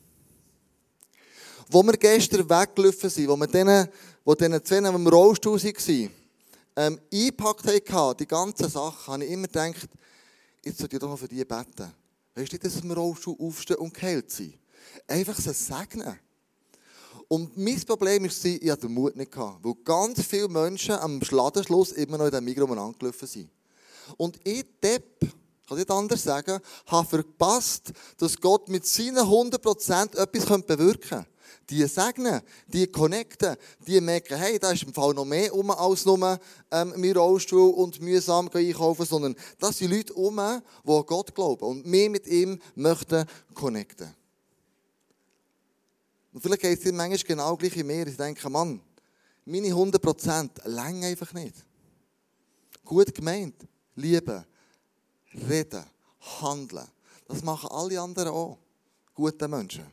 Wo 1.71 1.83
wir 1.83 1.97
gestern 1.97 2.49
weggelaufen 2.51 3.09
sind, 3.09 3.29
wo 3.29 3.37
wir 3.37 3.47
denen, 3.47 3.89
wo 4.25 4.35
denen 4.35 4.65
zwei 4.65 4.79
im 4.79 5.07
Rollstuhl 5.07 5.63
waren, 5.63 6.11
ähm, 6.77 7.01
eingepackt 7.13 7.93
haben, 7.93 8.17
die 8.19 8.27
ganzen 8.27 8.69
Sachen, 8.69 9.13
habe 9.13 9.25
ich 9.25 9.31
immer 9.31 9.47
gedacht, 9.47 9.89
jetzt 10.65 10.79
sollte 10.79 10.97
ich 10.97 11.01
doch 11.01 11.09
noch 11.09 11.19
für 11.19 11.29
die 11.29 11.45
beten. 11.45 11.93
Weißt 12.35 12.53
du, 12.53 12.59
dass 12.59 12.75
wir 12.77 12.83
im 12.83 12.91
Rollstuhl 12.91 13.37
aufstehen 13.39 13.77
und 13.77 13.95
geheilt 13.95 14.31
sind? 14.31 14.59
Einfach 15.07 15.39
sie 15.39 15.55
segnen. 15.55 16.19
Und 17.35 17.57
mein 17.57 17.81
Problem 17.81 18.27
ist, 18.27 18.45
ich 18.45 18.71
hatte 18.71 18.83
den 18.83 18.95
Mut 18.95 19.17
nicht 19.17 19.33
gehabt, 19.33 19.65
weil 19.65 19.75
ganz 19.85 20.23
viele 20.23 20.47
Menschen 20.47 20.95
am 20.95 21.21
Schladenschluss 21.21 21.91
immer 21.91 22.17
noch 22.17 22.27
in 22.27 22.31
diesem 22.31 22.45
Mikro 22.45 22.65
angelaufen 22.67 23.27
sind. 23.27 23.51
Und 24.17 24.39
ich, 24.45 24.65
Depp, 24.81 25.19
kann 25.19 25.77
ich 25.77 25.79
nicht 25.79 25.91
anders 25.91 26.23
sagen, 26.23 26.61
habe 26.87 27.09
verpasst, 27.09 27.93
dass 28.19 28.41
Gott 28.41 28.69
mit 28.69 28.87
seinen 28.87 29.19
100% 29.19 30.17
etwas 30.17 30.63
bewirken 30.63 31.01
könnte. 31.09 31.27
Die 31.71 31.85
segnen, 31.89 32.41
die 32.69 32.87
connecten, 32.87 33.57
die 33.85 34.01
merken, 34.01 34.39
hey, 34.39 34.61
da 34.61 34.71
ist 34.71 34.85
im 34.85 34.95
Fall 34.95 35.13
noch 35.13 35.25
mehr 35.25 35.53
um 35.53 35.73
als 35.73 36.05
nur 36.05 36.39
ähm, 36.71 36.95
mein 36.97 37.17
Rollstuhl 37.17 37.75
und 37.75 38.01
mühsam 38.01 38.49
einkaufen, 38.55 39.07
sondern 39.07 39.35
das 39.59 39.79
sind 39.79 39.91
Leute 39.91 40.15
um, 40.15 40.37
die 40.37 41.03
Gott 41.07 41.35
glauben 41.35 41.65
und 41.65 41.91
wir 41.91 42.11
mit 42.11 42.29
ihm 42.29 42.61
möchten 42.77 43.25
connecten. 43.55 44.15
Und 46.35 46.41
vielleicht 46.41 46.63
geht 46.63 46.79
es 46.79 46.85
dir 46.85 46.93
manchmal 46.93 47.19
genau 47.19 47.57
gleich 47.57 47.77
in 47.77 47.87
mir. 47.87 48.09
Ich 48.09 48.17
denke, 48.17 48.51
Mann, 48.51 48.81
meine 49.45 49.69
100% 49.69 50.69
länger 50.69 51.07
einfach 51.07 51.33
nicht. 51.33 51.55
Gut 52.85 53.15
gemeint, 53.15 53.55
lieben, 53.95 54.45
reden, 55.49 55.85
handeln. 56.41 56.89
Das 57.29 57.41
machen 57.45 57.71
alle 57.71 58.01
anderen 58.01 58.31
auch. 58.31 58.59
Gute 59.15 59.47
Menschen. 59.47 59.87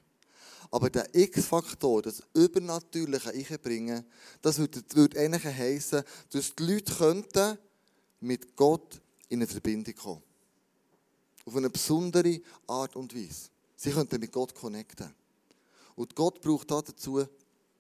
Aber 0.72 0.90
der 0.90 1.14
X-Faktor, 1.14 2.02
das 2.02 2.24
Übernatürliche 2.34 3.30
einbringen, 3.30 4.04
das 4.42 4.58
würde, 4.58 4.82
würde 4.96 5.20
eigentlich 5.20 5.46
heissen, 5.46 6.02
dass 6.32 6.56
die 6.56 6.64
Leute 6.64 6.92
könnten 6.92 7.58
mit 8.20 8.56
Gott 8.56 9.00
in 9.30 9.40
eine 9.40 9.48
Verbindung 9.48 9.94
kommen. 9.94 10.24
Auf 11.46 11.56
eine 11.56 11.70
besondere 11.70 12.42
Art 12.66 12.96
und 12.96 13.16
Weise. 13.16 13.50
Sie 13.76 13.92
könnten 13.92 14.20
mit 14.20 14.32
Gott 14.32 14.56
connecten. 14.56 15.21
Und 15.96 16.16
Gott 16.16 16.42
braucht 16.42 16.72
dazu 16.72 17.24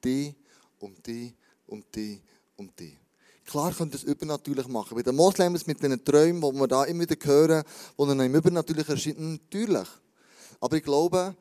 die 0.03 0.35
und 0.79 1.05
die 1.05 1.33
und 1.67 1.85
die 1.95 2.21
und 2.57 2.77
die. 2.79 2.97
Klar 3.45 3.73
könnt 3.73 3.93
ihr 3.93 3.97
es 3.97 4.03
übernatürlich 4.03 4.67
machen. 4.67 4.95
Bei 4.95 5.03
den 5.03 5.15
Moslems 5.15 5.67
mit 5.67 5.81
den 5.83 6.03
Träumen, 6.03 6.41
die 6.41 6.59
wir 6.59 6.67
da 6.67 6.83
immer 6.85 7.01
wieder 7.01 7.15
hören, 7.21 7.63
die 7.97 8.05
dann 8.05 8.19
im 8.19 8.35
Übernatürlichen 8.35 8.93
erscheinen, 8.93 9.33
natürlich. 9.33 9.87
Aber 10.59 10.77
ich 10.77 10.83
glaube, 10.83 11.35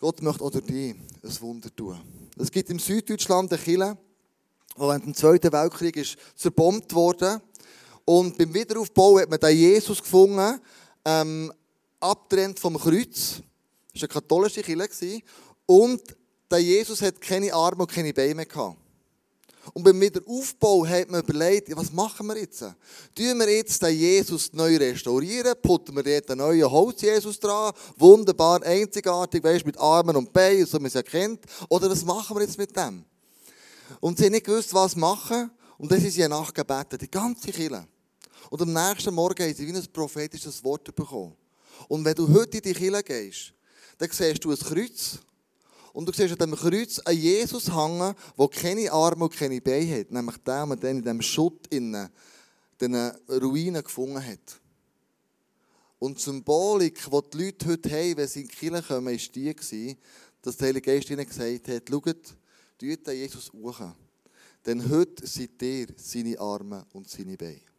Gott 0.00 0.20
möchte 0.22 0.42
auch 0.42 0.50
durch 0.50 0.64
dich 0.64 0.94
ein 1.22 1.40
Wunder 1.40 1.74
tun. 1.74 2.00
Es 2.36 2.50
gibt 2.50 2.70
im 2.70 2.78
Süddeutschland 2.78 3.52
eine 3.52 3.62
Kirche, 3.62 3.96
die 4.74 4.80
während 4.80 5.04
dem 5.04 5.14
Zweiten 5.14 5.52
Weltkrieg 5.52 5.96
ist 5.96 6.16
zerbombt 6.34 6.92
wurde. 6.94 7.40
Und 8.04 8.36
beim 8.36 8.52
Wiederaufbau 8.52 9.20
hat 9.20 9.30
man 9.30 9.38
den 9.38 9.56
Jesus 9.56 10.02
gefunden, 10.02 10.60
ähm, 11.04 11.52
abtrennt 12.00 12.58
vom 12.58 12.76
Kreuz. 12.78 13.42
Das 13.92 14.02
war 14.02 14.08
eine 14.08 14.08
katholische 14.08 14.62
Kirche. 14.62 15.22
Und 15.66 16.02
der 16.50 16.60
Jesus 16.60 17.00
hat 17.02 17.20
keine 17.20 17.52
Arme 17.52 17.82
und 17.82 17.90
keine 17.90 18.12
Beine 18.12 18.46
gehabt. 18.46 18.78
Und 19.74 19.84
beim 19.84 20.00
Wiederaufbau 20.00 20.84
hat 20.86 21.08
man 21.08 21.22
überlegt, 21.22 21.74
was 21.76 21.92
machen 21.92 22.26
wir 22.26 22.36
jetzt? 22.36 22.60
Tun 22.60 23.38
wir 23.38 23.48
jetzt 23.48 23.80
den 23.80 23.96
Jesus 23.96 24.52
neu 24.52 24.76
restaurieren? 24.76 25.54
Putten 25.62 25.94
wir 25.94 26.02
dort 26.02 26.30
einen 26.30 26.40
neuen 26.40 26.68
Holz-Jesus 26.68 27.38
dran? 27.38 27.72
Wunderbar, 27.96 28.62
einzigartig, 28.64 29.42
weißt, 29.42 29.64
mit 29.64 29.78
Armen 29.78 30.16
und 30.16 30.32
Beinen, 30.32 30.66
so 30.66 30.78
man 30.78 30.86
es 30.86 30.94
ja 30.94 31.02
kennt. 31.02 31.44
Oder 31.68 31.88
was 31.88 32.04
machen 32.04 32.36
wir 32.36 32.42
jetzt 32.42 32.58
mit 32.58 32.76
dem? 32.76 33.04
Und 34.00 34.18
sie 34.18 34.24
haben 34.24 34.32
nicht 34.32 34.46
gewusst, 34.46 34.74
was 34.74 34.96
machen. 34.96 35.50
Und 35.78 35.90
dann 35.90 36.00
sind 36.00 36.10
sie 36.10 36.26
nachgebeten, 36.26 36.98
die 36.98 37.10
ganze 37.10 37.52
Kirche. 37.52 37.86
Und 38.50 38.62
am 38.62 38.72
nächsten 38.72 39.14
Morgen 39.14 39.42
haben 39.44 39.54
sie 39.54 39.66
wie 39.66 39.76
ein 39.76 39.92
prophetisches 39.92 40.62
Wort 40.64 40.94
bekommen. 40.94 41.36
Und 41.88 42.04
wenn 42.04 42.14
du 42.14 42.28
heute 42.28 42.58
in 42.58 42.62
die 42.62 42.72
Kirche 42.72 43.02
gehst, 43.02 43.54
dann 43.98 44.10
siehst 44.10 44.44
du 44.44 44.50
ein 44.50 44.58
Kreuz 44.58 45.18
und 45.92 46.08
du 46.08 46.12
siehst 46.12 46.40
an 46.40 46.50
diesem 46.50 46.70
Kreuz 46.70 46.98
einen 47.00 47.20
Jesus 47.20 47.74
hängen, 47.74 48.14
der 48.38 48.48
keine 48.48 48.90
Arme 48.92 49.24
und 49.24 49.36
keine 49.36 49.60
Beine 49.60 50.00
hat. 50.00 50.10
Nämlich 50.10 50.36
der, 50.38 50.66
dann 50.66 50.96
in 50.96 51.02
diesem 51.02 51.22
Schutt 51.22 51.66
in 51.68 52.08
den 52.80 52.94
Ruinen 53.28 53.82
gefunden 53.82 54.24
hat. 54.24 54.60
Und 55.98 56.18
die 56.18 56.22
Symbolik, 56.22 56.98
die 57.04 57.30
die 57.30 57.44
Leute 57.44 57.68
heute 57.68 57.90
haben, 57.90 58.16
wenn 58.16 58.28
sie 58.28 58.40
in 58.40 58.48
die 58.48 58.54
Kirche 58.54 58.82
kommen, 58.82 59.06
war 59.06 59.16
die, 59.16 59.96
dass 60.40 60.56
der 60.56 60.68
Heilige 60.68 60.92
Geist 60.92 61.10
ihnen 61.10 61.26
gesagt 61.26 61.68
hat, 61.68 61.88
schaut, 61.88 62.34
tut 62.78 63.06
Jesus 63.08 63.46
suchen. 63.46 63.94
Denn 64.66 64.90
heute 64.90 65.26
seid 65.26 65.62
ihr 65.62 65.86
seine 65.96 66.38
Arme 66.40 66.86
und 66.92 67.08
seine 67.08 67.36
Beine. 67.36 67.71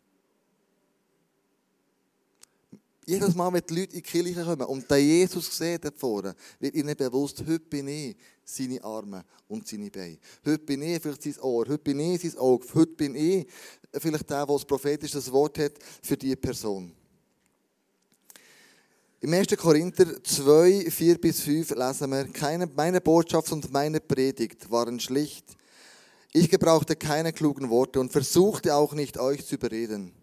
Jedes 3.06 3.36
Mal, 3.36 3.52
wenn 3.52 3.62
die 3.68 3.74
Leute 3.74 3.96
in 3.96 3.98
die 3.98 4.02
Kirche 4.02 4.44
kommen 4.44 4.66
und 4.66 4.90
den 4.90 5.06
Jesus 5.06 5.58
sehen 5.58 5.80
dort 5.82 6.00
vorne, 6.00 6.36
wird 6.60 6.74
ihnen 6.76 6.96
bewusst, 6.96 7.40
heute 7.46 7.60
bin 7.60 7.88
ich 7.88 8.16
seine 8.46 8.82
Arme 8.84 9.26
und 9.50 9.68
seine 9.68 9.90
Beine. 9.90 10.18
Heute 10.46 10.60
bin 10.60 10.82
ich 10.84 11.02
vielleicht 11.02 11.24
sein 11.24 11.40
Ohr, 11.42 11.66
heute 11.68 11.80
bin 11.80 12.00
ich 12.00 12.22
sein 12.22 12.38
Auge, 12.38 12.66
heute 12.74 12.94
bin 12.94 13.16
ich 13.16 13.46
vielleicht 13.92 14.30
der, 14.30 14.46
der 14.46 14.56
das 14.56 14.66
prophetische 14.66 15.32
Wort 15.34 15.60
hat 15.60 15.74
für 16.02 16.16
diese 16.16 16.38
Person. 16.38 16.94
Im 19.20 19.34
1. 19.34 19.48
Korinther 19.58 20.24
2, 20.24 20.90
4 20.90 21.18
bis 21.20 21.42
5 21.42 21.72
lesen 21.72 22.10
wir, 22.10 22.26
keine, 22.28 22.68
meine 22.68 23.02
Botschaft 23.02 23.52
und 23.52 23.72
meine 23.72 24.00
Predigt 24.00 24.70
waren 24.72 25.00
schlicht. 25.00 25.46
Ich 26.32 26.50
gebrauchte 26.50 26.96
keine 26.96 27.34
klugen 27.34 27.70
Worte 27.70 28.00
und 28.00 28.12
versuchte 28.12 28.74
auch 28.76 28.94
nicht, 28.94 29.18
euch 29.18 29.46
zu 29.46 29.56
überreden 29.56 30.23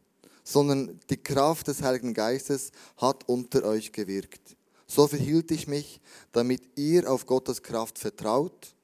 sondern 0.51 0.99
die 1.09 1.17
Kraft 1.17 1.69
des 1.69 1.81
Heiligen 1.81 2.13
Geistes 2.13 2.73
hat 2.97 3.29
unter 3.29 3.63
euch 3.65 3.93
gewirkt. 3.93 4.57
So 4.87 5.07
verhielt 5.07 5.51
ich 5.53 5.69
mich, 5.69 6.01
damit 6.33 6.63
ihr 6.77 7.09
auf 7.09 7.25
Gottes 7.25 7.63
Kraft 7.63 7.99
vertraut 7.99 8.75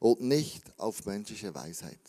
und 0.00 0.20
nicht 0.20 0.62
auf 0.76 1.06
menschliche 1.06 1.54
Weisheit. 1.54 2.00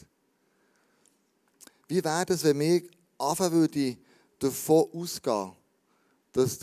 Wie 1.88 2.04
wäre 2.04 2.26
es, 2.28 2.44
wenn 2.44 2.60
wir 2.60 2.82
anfangen 3.18 3.54
würde, 3.54 3.98
davon 4.40 4.90
ausgehen, 4.92 5.54
dass 6.34 6.60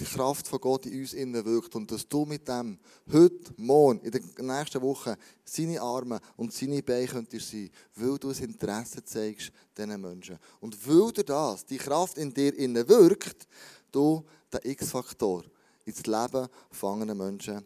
die 0.00 0.04
Kraft 0.04 0.48
von 0.48 0.60
Gott 0.60 0.86
in 0.86 1.00
uns 1.00 1.12
innen 1.12 1.44
wirkt 1.44 1.76
und 1.76 1.90
dass 1.90 2.08
du 2.08 2.24
mit 2.24 2.48
dem 2.48 2.78
heute, 3.12 3.52
morgen, 3.56 4.00
in 4.00 4.10
der 4.10 4.22
nächsten 4.38 4.80
Woche 4.80 5.16
seine 5.44 5.80
Arme 5.80 6.18
und 6.36 6.52
seine 6.52 6.82
Beine 6.82 7.06
könntest 7.06 7.50
sein, 7.50 7.70
weil 7.96 8.18
du 8.18 8.28
das 8.28 8.40
Interesse 8.40 9.04
zeigst 9.04 9.52
diesen 9.76 10.00
Menschen. 10.00 10.38
Und 10.60 10.76
weil 10.88 11.12
du 11.12 11.22
das, 11.22 11.66
die 11.66 11.76
Kraft 11.76 12.16
in 12.16 12.32
dir 12.32 12.54
innen 12.56 12.88
wirkt, 12.88 13.46
du 13.92 14.24
den 14.52 14.70
X-Faktor 14.72 15.44
ins 15.84 16.06
Leben 16.06 16.48
von 16.70 17.16
Menschen 17.16 17.64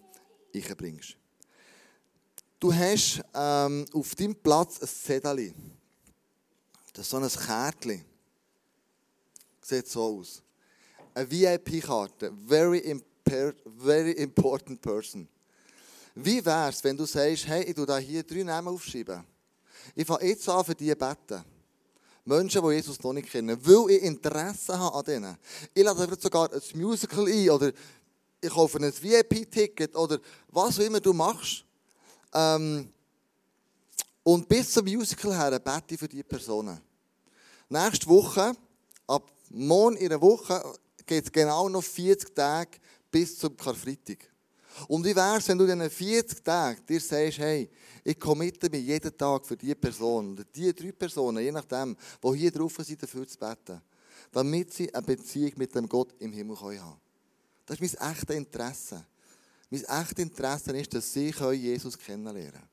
einbringst. 0.55 1.17
Du 2.59 2.73
hast 2.73 3.23
ähm, 3.35 3.85
auf 3.93 4.15
deinem 4.15 4.35
Platz 4.35 4.81
ein 4.81 4.89
Zettel. 4.89 5.55
Das 6.93 7.05
ist 7.05 7.11
so 7.11 7.17
ein 7.19 7.29
Kärtchen. 7.29 8.05
Sieht 9.61 9.87
so 9.87 10.03
aus 10.03 10.44
eine 11.15 11.31
VIP-Karte. 11.31 12.33
Very, 12.47 13.01
very 13.79 14.13
important 14.13 14.81
person. 14.81 15.29
Wie 16.15 16.45
wäre 16.45 16.69
es, 16.69 16.83
wenn 16.85 16.97
du 16.97 17.07
sagst, 17.07 17.47
hey, 17.47 17.65
ich 17.65 17.75
tue 17.75 17.87
da 17.87 17.99
hier 17.99 18.23
drei 18.23 18.43
Namen 18.43 18.69
aufschreiben. 18.69 19.25
Ich 19.95 20.07
fange 20.07 20.27
jetzt 20.27 20.49
an 20.49 20.65
für 20.65 20.75
die 20.75 20.95
beten. 20.95 21.45
Menschen, 22.25 22.63
die 22.63 22.75
Jesus 22.75 23.03
noch 23.03 23.13
nicht 23.13 23.31
kennen, 23.31 23.59
weil 23.61 23.91
ich 23.91 24.03
Interesse 24.03 24.79
habe 24.79 24.97
an 24.97 25.05
denen. 25.05 25.37
Ich 25.75 25.85
lade 25.85 26.01
vielleicht 26.03 26.23
sogar 26.23 26.51
ein 26.53 26.81
Musical 26.81 27.27
ein 27.27 27.51
oder 27.51 27.73
ich 28.41 28.51
kaufe 28.51 28.79
ein 28.79 28.93
VIP-Ticket 28.93 29.95
oder 29.95 30.19
was 30.49 30.79
auch 30.79 30.85
immer 30.85 31.01
du 31.01 31.13
machst. 31.13 31.65
Ähm, 32.33 32.89
und 34.23 34.49
bis 34.49 34.73
zum 34.73 34.87
Musical 34.87 35.37
her 35.37 35.59
bete 35.59 35.95
ich 35.95 36.01
für 36.01 36.09
diese 36.09 36.25
Personen. 36.25 36.81
Nächste 37.69 38.07
Woche, 38.07 38.53
ab 39.07 39.31
morgen 39.51 39.97
in 39.97 40.07
einer 40.07 40.21
Woche, 40.21 40.63
geht 41.07 41.25
es 41.25 41.33
genau 41.33 41.69
noch 41.69 41.83
40 41.83 42.35
Tage 42.35 42.79
bis 43.11 43.39
zum 43.39 43.57
Karfreitag. 43.57 44.19
Und 44.89 45.05
wie 45.05 45.15
wäre 45.15 45.37
es, 45.37 45.49
wenn 45.49 45.59
du 45.59 45.65
in 45.65 45.79
diesen 45.79 45.91
40 45.91 46.43
Tagen 46.43 46.81
dir 46.87 47.01
sagst, 47.01 47.39
hey, 47.39 47.71
ich 48.03 48.19
committe 48.19 48.69
mich 48.69 48.85
jeden 48.85 49.17
Tag 49.17 49.47
für 49.47 49.57
diese 49.57 49.77
Person 49.77 50.33
oder 50.33 50.45
diese 50.45 50.75
drei 50.75 50.93
Personen, 50.93 51.43
je 51.43 51.53
nachdem, 51.53 51.97
die 52.23 52.37
hier 52.37 52.51
drauf 52.51 52.77
sind, 52.81 53.03
dafür 53.03 53.27
zu 53.27 53.39
beten, 53.39 53.81
damit 54.33 54.73
sie 54.73 54.93
eine 54.93 55.07
Beziehung 55.07 55.53
mit 55.57 55.75
dem 55.75 55.89
Gott 55.89 56.15
im 56.19 56.33
Himmel 56.33 56.61
haben 56.61 56.77
können. 56.77 57.01
Das 57.67 57.79
ist 57.79 58.01
mein 58.01 58.13
echtes 58.13 58.37
Interesse. 58.37 59.07
Mein 59.71 59.85
echtes 59.85 60.19
Interesse 60.19 60.77
ist, 60.77 60.93
dass 60.93 61.13
sie 61.13 61.31
Jesus 61.53 61.99
kennenlernen 61.99 62.53
können. 62.53 62.69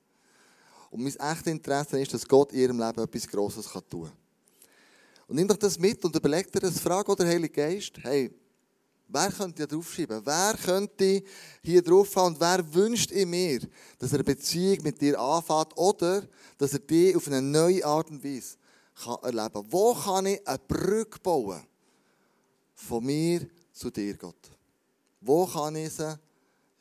Und 0.90 1.04
mein 1.04 1.16
echtes 1.16 1.48
Interesse 1.48 2.02
ist, 2.02 2.14
dass 2.14 2.28
Gott 2.28 2.52
in 2.52 2.60
ihrem 2.60 2.80
Leben 2.80 3.02
etwas 3.02 3.28
Grosses 3.28 3.68
tun 3.68 4.04
kann. 4.04 4.12
Und 5.32 5.38
nimm 5.38 5.48
doch 5.48 5.56
das 5.56 5.80
mit 5.80 6.04
und 6.04 6.14
überleg 6.14 6.52
dir 6.52 6.60
das, 6.60 6.78
frag 6.78 7.08
oder 7.08 7.26
Heilige 7.26 7.54
Geist, 7.54 7.94
hey, 8.02 8.30
Wer 9.08 9.32
könnte 9.32 9.60
hier 9.60 9.68
draufschreiben? 9.68 10.26
Wer 10.26 10.58
könnte 10.58 11.24
hier 11.64 11.82
drauf 11.82 12.14
haben 12.18 12.34
und 12.34 12.40
wer 12.42 12.74
wünscht 12.74 13.12
in 13.12 13.30
mir, 13.30 13.62
dass 13.98 14.12
er 14.12 14.20
eine 14.20 14.24
Beziehung 14.26 14.84
mit 14.84 15.00
dir 15.00 15.18
anfängt 15.18 15.78
oder 15.78 16.28
dass 16.58 16.74
er 16.74 16.80
dich 16.80 17.16
auf 17.16 17.28
eine 17.28 17.42
neue 17.42 17.86
Art 17.86 18.10
und 18.10 18.22
Weise 18.22 18.58
kann 19.02 19.18
erleben 19.22 19.54
kann? 19.54 19.66
Wo 19.72 19.94
kann 19.94 20.26
ich 20.26 20.46
eine 20.46 20.60
Brücke 20.60 21.20
bauen? 21.20 21.62
Von 22.74 23.06
mir 23.06 23.48
zu 23.72 23.90
dir, 23.90 24.18
Gott. 24.18 24.52
Wo 25.22 25.46
kann 25.46 25.78
ich 25.78 25.94
sie 25.94 26.20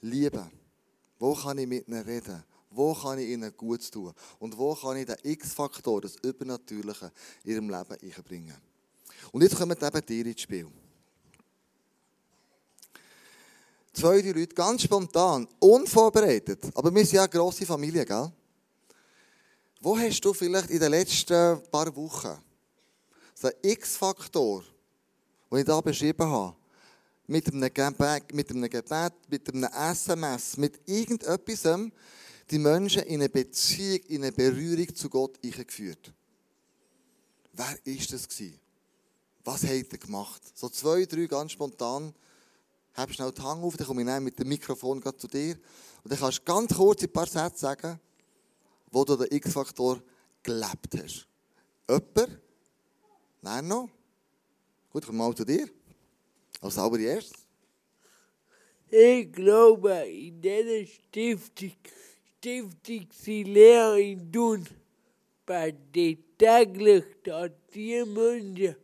lieben? 0.01 0.51
Wo 1.21 1.35
kann 1.35 1.59
ich 1.59 1.69
mit 1.69 1.87
ihnen 1.87 2.03
reden? 2.03 2.43
Wo 2.70 2.94
kann 2.94 3.18
ich 3.18 3.28
ihnen 3.28 3.52
gut 3.56 3.90
tun? 3.90 4.12
Und 4.38 4.56
wo 4.56 4.74
kann 4.74 4.96
ich 4.96 5.06
den 5.06 5.16
X-Faktor, 5.22 6.00
das 6.00 6.16
Übernatürliche, 6.22 7.11
in 7.44 7.50
ihrem 7.52 7.68
Leben 7.68 7.96
einbringen? 8.16 8.56
Und 9.33 9.42
jetzt 9.42 9.56
kommen 9.56 9.76
eben 9.76 10.06
dir 10.06 10.26
ins 10.26 10.40
Spiel. 10.40 10.68
zwei, 13.92 14.22
drei 14.22 14.30
Leute, 14.30 14.54
ganz 14.54 14.83
spontan, 14.83 15.46
unvorbereitet. 15.59 16.64
Aber 16.74 16.94
wir 16.94 17.04
sind 17.04 17.16
ja 17.16 17.22
eine 17.22 17.30
grosse 17.30 17.66
Familie, 17.66 18.04
gell? 18.04 18.33
Wo 19.80 19.96
hast 19.98 20.20
du 20.20 20.33
vielleicht 20.33 20.70
in 20.70 20.80
den 20.80 20.90
letzten 20.90 21.61
paar 21.70 21.94
Wochen 21.96 22.38
so 23.35 23.48
X-Faktor, 23.62 24.62
den 25.50 25.59
ich 25.59 25.64
hier 25.64 25.83
beschrieben 25.83 26.26
habe, 26.26 26.56
mit 27.26 27.48
einem 27.48 27.72
Gebet, 27.72 28.35
mit 28.35 28.50
einem, 28.50 28.68
Gebet, 28.68 29.12
mit 29.28 29.48
einem 29.48 29.70
SMS, 29.72 30.56
mit 30.56 30.80
irgendetwas, 30.87 31.62
die 32.51 32.59
Menschen 32.59 33.03
in 33.03 33.21
eine 33.21 33.29
Beziehung, 33.29 34.01
in 34.09 34.23
eine 34.23 34.33
Berührung 34.33 34.95
zu 34.95 35.09
Gott 35.09 35.39
eingeführt? 35.45 36.13
Wer 37.53 37.67
war 37.67 37.75
das? 37.85 38.29
Was 39.45 39.63
hat 39.63 39.71
er 39.71 39.99
gemacht? 39.99 40.43
So 40.55 40.69
zwei, 40.69 41.05
drei 41.05 41.27
ganz 41.27 41.53
spontan 41.53 42.15
Heb 42.93 43.13
schnell 43.13 43.33
die 43.33 43.41
Hand 43.43 43.63
auf, 43.63 43.77
dann 43.77 43.87
komme 43.87 44.03
ich 44.03 44.21
mit 44.21 44.39
dem 44.39 44.49
Mikrofon 44.49 45.03
zu 45.17 45.29
dir. 45.29 45.57
Und 46.03 46.13
dann 46.13 46.19
kannst 46.19 46.39
du 46.39 46.45
ganz 46.45 46.75
kurz 46.75 47.03
ein 47.03 47.13
paar 47.13 47.27
Sätze 47.27 47.59
sagen, 47.59 48.01
wo 48.91 49.05
du 49.05 49.17
den 49.17 49.29
X-Faktor 49.31 50.03
gelebt 50.43 50.95
hast. 50.97 51.27
Jemand? 51.89 52.41
Nein, 53.43 53.69
noch? 53.69 53.89
Gut, 54.91 55.07
komm 55.07 55.17
mal 55.17 55.35
zu 55.35 55.45
dir. 55.45 55.69
Als 56.61 56.75
sauber 56.75 56.99
erst. 56.99 57.35
Ich 58.89 59.33
glaube, 59.33 59.93
in 59.93 60.41
dieser 60.41 60.85
Stiftung, 60.85 61.77
Stiftung 62.40 63.07
sie 63.12 63.42
Lehrer 63.42 63.98
in 63.98 64.33
Dun, 64.33 64.66
bei 65.44 65.72
der 65.94 66.16
täglich 66.38 67.05
dass 67.22 67.50
die 67.74 68.03
Menschen 68.03 68.76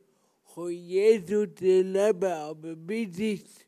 von 0.44 0.70
Jesus 0.70 1.48
leben, 1.60 2.24
aber 2.24 2.76
bis 2.76 3.16
jetzt 3.16 3.64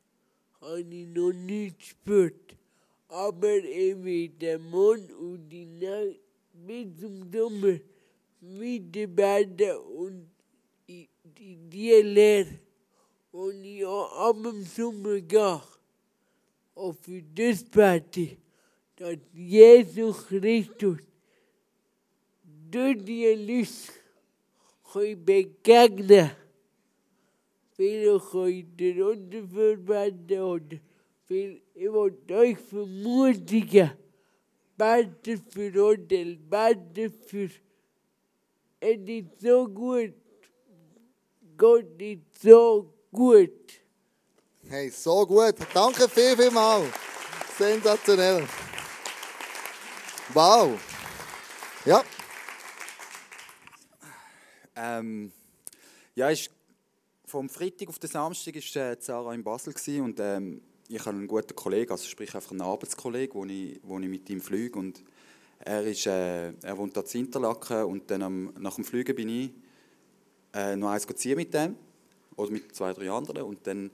habe 0.60 0.80
ich 0.80 1.06
noch 1.06 1.32
nicht 1.32 1.78
gespürt. 1.78 2.54
Aber 3.08 3.48
eben 3.48 4.38
der 4.38 4.58
Mond 4.58 5.10
und 5.10 5.48
die 5.48 5.64
Nacht 5.64 6.20
bis 6.52 7.00
zum 7.00 7.32
Sommer 7.32 7.78
mit 8.42 8.94
den 8.94 9.16
beiden 9.16 9.74
und 9.96 10.28
die, 10.86 11.08
die 11.24 12.02
leer. 12.02 12.46
Und 13.32 13.64
ich 13.64 13.86
ab 13.86 14.36
dem 14.42 14.62
Sommer 14.64 15.18
gehe. 15.18 15.62
Und 16.74 16.98
für 17.00 17.22
das 18.98 19.08
bete 19.08 19.18
dass 19.18 19.18
Jesus 19.34 20.26
Christus 20.26 20.98
durch 22.70 23.04
die 23.04 23.26
Licht 23.26 23.92
begegnen 25.24 26.30
Vielleicht 27.76 28.30
könnt 28.30 28.80
ihr 28.80 29.06
unterverbanden 29.06 30.40
oder 30.40 30.76
ich 31.28 31.92
will 31.92 32.12
euch 32.32 32.58
vermutigen, 32.58 33.90
betet 34.76 35.42
für 35.52 35.84
uns, 35.84 36.08
betet 36.50 37.14
für 37.26 37.50
es 38.80 38.98
ist 39.06 39.40
so 39.40 39.66
gut. 39.66 40.14
Gott 41.56 42.00
ist 42.00 42.40
so 42.40 42.94
gut. 43.10 43.50
Hey, 44.68 44.90
so 44.90 45.26
gut. 45.26 45.56
Danke 45.74 46.08
viel, 46.08 46.36
viel 46.36 46.50
mal. 46.50 46.84
Sensationell. 47.58 48.46
Wow. 50.34 50.78
Ja. 51.86 52.04
Ähm, 54.76 55.32
ja, 56.14 56.28
ist 56.28 56.50
vom 57.24 57.48
Freitag 57.48 57.88
auf 57.88 57.98
den 57.98 58.10
Samstag 58.10 58.54
war 58.54 58.82
äh, 58.82 58.96
Sarah 59.00 59.32
in 59.32 59.42
Basel 59.42 59.74
und 60.02 60.20
ähm, 60.20 60.60
ich 60.88 61.00
habe 61.00 61.16
einen 61.16 61.28
guten 61.28 61.56
Kollegen, 61.56 61.90
also 61.92 62.06
sprich 62.06 62.34
einfach 62.34 62.50
einen 62.50 62.60
Arbeitskollegen, 62.60 63.34
wo 63.34 63.44
ich, 63.46 63.80
wo 63.82 63.98
ich 63.98 64.08
mit 64.08 64.28
ihm 64.28 64.42
fliege 64.42 64.78
und 64.78 65.02
er, 65.60 65.82
ist, 65.84 66.06
äh, 66.06 66.48
er 66.48 66.76
wohnt 66.76 66.94
dort 66.94 67.14
in 67.14 67.24
Interlaken 67.24 67.84
und 67.84 68.10
dann 68.10 68.22
am, 68.22 68.52
nach 68.58 68.74
dem 68.74 68.84
Fliegen 68.84 69.16
bin 69.16 69.28
ich 69.30 69.50
äh, 70.52 70.76
noch 70.76 70.90
eins 70.90 71.06
ziehen 71.06 71.36
mit 71.36 71.54
dem 71.54 71.74
oder 72.36 72.50
mit 72.50 72.74
zwei, 72.76 72.92
drei 72.92 73.10
anderen 73.10 73.42
und 73.42 73.66
dann 73.66 73.90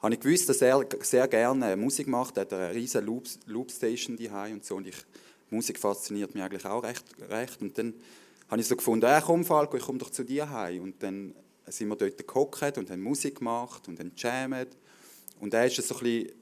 habe 0.00 0.14
ich 0.14 0.20
gewusst, 0.20 0.48
dass 0.48 0.60
er 0.60 0.84
sehr 1.02 1.28
gerne 1.28 1.76
Musik 1.76 2.08
macht, 2.08 2.36
er 2.36 2.42
hat 2.42 2.52
eine 2.52 2.74
riesige 2.74 3.04
Loop, 3.04 3.26
Loopstation 3.46 4.16
daheim 4.16 4.54
und 4.54 4.64
so 4.64 4.76
und 4.76 4.88
ich, 4.88 4.96
Musik 5.50 5.78
fasziniert 5.78 6.34
mich 6.34 6.42
eigentlich 6.42 6.64
auch 6.64 6.82
recht, 6.82 7.04
recht 7.28 7.60
und 7.62 7.76
dann 7.78 7.94
habe 8.48 8.60
ich 8.60 8.66
so 8.66 8.76
gefunden, 8.76 9.06
äh, 9.06 9.20
komm 9.24 9.44
Falco, 9.44 9.76
ich 9.76 9.82
komme 9.82 9.98
doch 9.98 10.10
zu 10.10 10.24
dir 10.24 10.50
heim 10.50 10.82
und 10.82 11.02
dann 11.02 11.34
sind 11.66 11.88
wir 11.88 11.96
dort 11.96 12.26
gehockt 12.26 12.78
und 12.78 12.90
haben 12.90 13.02
Musik 13.02 13.38
gemacht 13.38 13.88
und 13.88 13.98
haben 13.98 14.12
jammed. 14.16 14.68
Und 15.40 15.54
er 15.54 15.66
ist 15.66 15.76
so 15.76 15.94
ein 15.94 16.00
bisschen, 16.00 16.32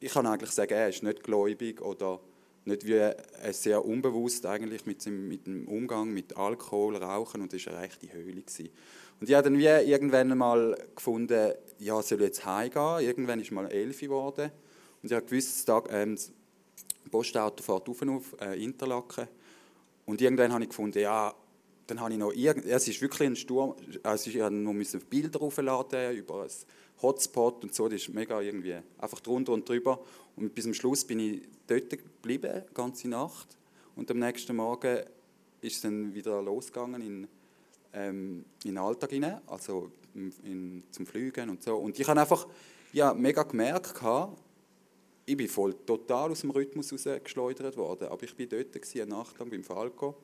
ich 0.00 0.12
kann 0.12 0.26
eigentlich 0.26 0.50
sagen, 0.50 0.74
er 0.74 0.88
ist 0.88 1.02
nicht 1.02 1.22
gläubig 1.22 1.80
oder 1.80 2.20
nicht 2.64 2.86
wie 2.86 2.94
er 2.94 3.16
sehr 3.52 3.84
unbewusst 3.84 4.46
eigentlich 4.46 4.86
mit 4.86 5.04
dem, 5.04 5.28
mit 5.28 5.46
dem 5.46 5.66
Umgang 5.66 6.12
mit 6.12 6.36
Alkohol, 6.36 6.96
Rauchen 6.96 7.40
und 7.40 7.52
das 7.52 7.66
war 7.66 7.74
eine 7.74 7.82
rechte 7.82 8.12
Höhle. 8.12 8.42
Gewesen. 8.42 8.70
Und 9.20 9.28
ich 9.28 9.34
habe 9.34 9.44
dann 9.44 9.58
wie 9.58 9.66
irgendwann 9.66 10.36
mal 10.36 10.76
gefunden, 10.94 11.52
ja, 11.78 12.00
soll 12.02 12.18
ich 12.18 12.26
jetzt 12.26 12.44
heimgehen? 12.44 13.00
Irgendwann 13.00 13.40
ist 13.40 13.50
mal 13.50 13.70
elf 13.70 14.00
geworden 14.00 14.50
und 15.02 15.10
ich 15.10 15.16
habe 15.16 15.26
gewusst, 15.26 15.68
das 15.68 15.84
ähm, 15.90 16.16
Postauto 17.12 17.62
fährt 17.62 17.88
auf, 17.88 18.02
auf 18.02 18.40
äh, 18.40 18.60
Interlaken. 18.60 19.28
Und 20.04 20.20
irgendwann 20.20 20.52
habe 20.52 20.64
ich 20.64 20.70
gefunden, 20.70 20.98
ja, 20.98 21.32
dann 21.86 22.00
habe 22.00 22.12
ich 22.12 22.18
noch 22.18 22.32
irgend, 22.32 22.64
es 22.66 22.88
ist 22.88 23.00
wirklich 23.00 23.28
ein 23.28 23.36
Sturm, 23.36 23.76
also 24.02 24.30
ich 24.30 24.40
habe 24.40 24.54
noch 24.54 24.74
Bilder 25.08 25.40
aufladen 25.42 26.16
über 26.16 26.42
ein 26.42 26.50
Hotspot 27.00 27.62
und 27.64 27.74
so, 27.74 27.88
das 27.88 28.02
ist 28.02 28.14
mega 28.14 28.40
irgendwie 28.40 28.76
einfach 28.98 29.20
drunter 29.20 29.52
und 29.52 29.68
drüber. 29.68 30.00
Und 30.36 30.54
bis 30.54 30.64
zum 30.64 30.74
Schluss 30.74 31.04
bin 31.04 31.20
ich 31.20 31.42
dort 31.66 31.90
geblieben, 31.90 32.62
die 32.70 32.74
ganze 32.74 33.08
Nacht. 33.08 33.56
Und 33.94 34.10
am 34.10 34.18
nächsten 34.18 34.56
Morgen 34.56 35.00
ist 35.60 35.76
es 35.76 35.80
dann 35.82 36.14
wieder 36.14 36.40
losgegangen 36.40 37.02
in, 37.02 37.28
ähm, 37.92 38.44
in 38.64 38.70
den 38.70 38.78
Alltag 38.78 39.10
hinein, 39.10 39.40
also 39.46 39.90
in, 40.14 40.82
zum 40.90 41.06
Fliegen 41.06 41.50
und 41.50 41.62
so. 41.62 41.76
Und 41.76 41.98
ich 41.98 42.08
habe 42.08 42.20
einfach 42.20 42.46
ja, 42.92 43.12
mega 43.12 43.42
gemerkt, 43.42 43.94
ich 45.24 45.36
bin 45.36 45.48
voll 45.48 45.74
total 45.86 46.30
aus 46.30 46.40
dem 46.40 46.50
Rhythmus 46.50 46.92
rausgeschleudert 46.92 47.76
worden, 47.76 48.08
aber 48.08 48.24
ich 48.24 48.38
war 48.38 48.46
dort 48.46 48.94
eine 48.94 49.06
Nacht 49.06 49.38
lang 49.38 49.50
beim 49.50 49.62
Falco 49.62 50.16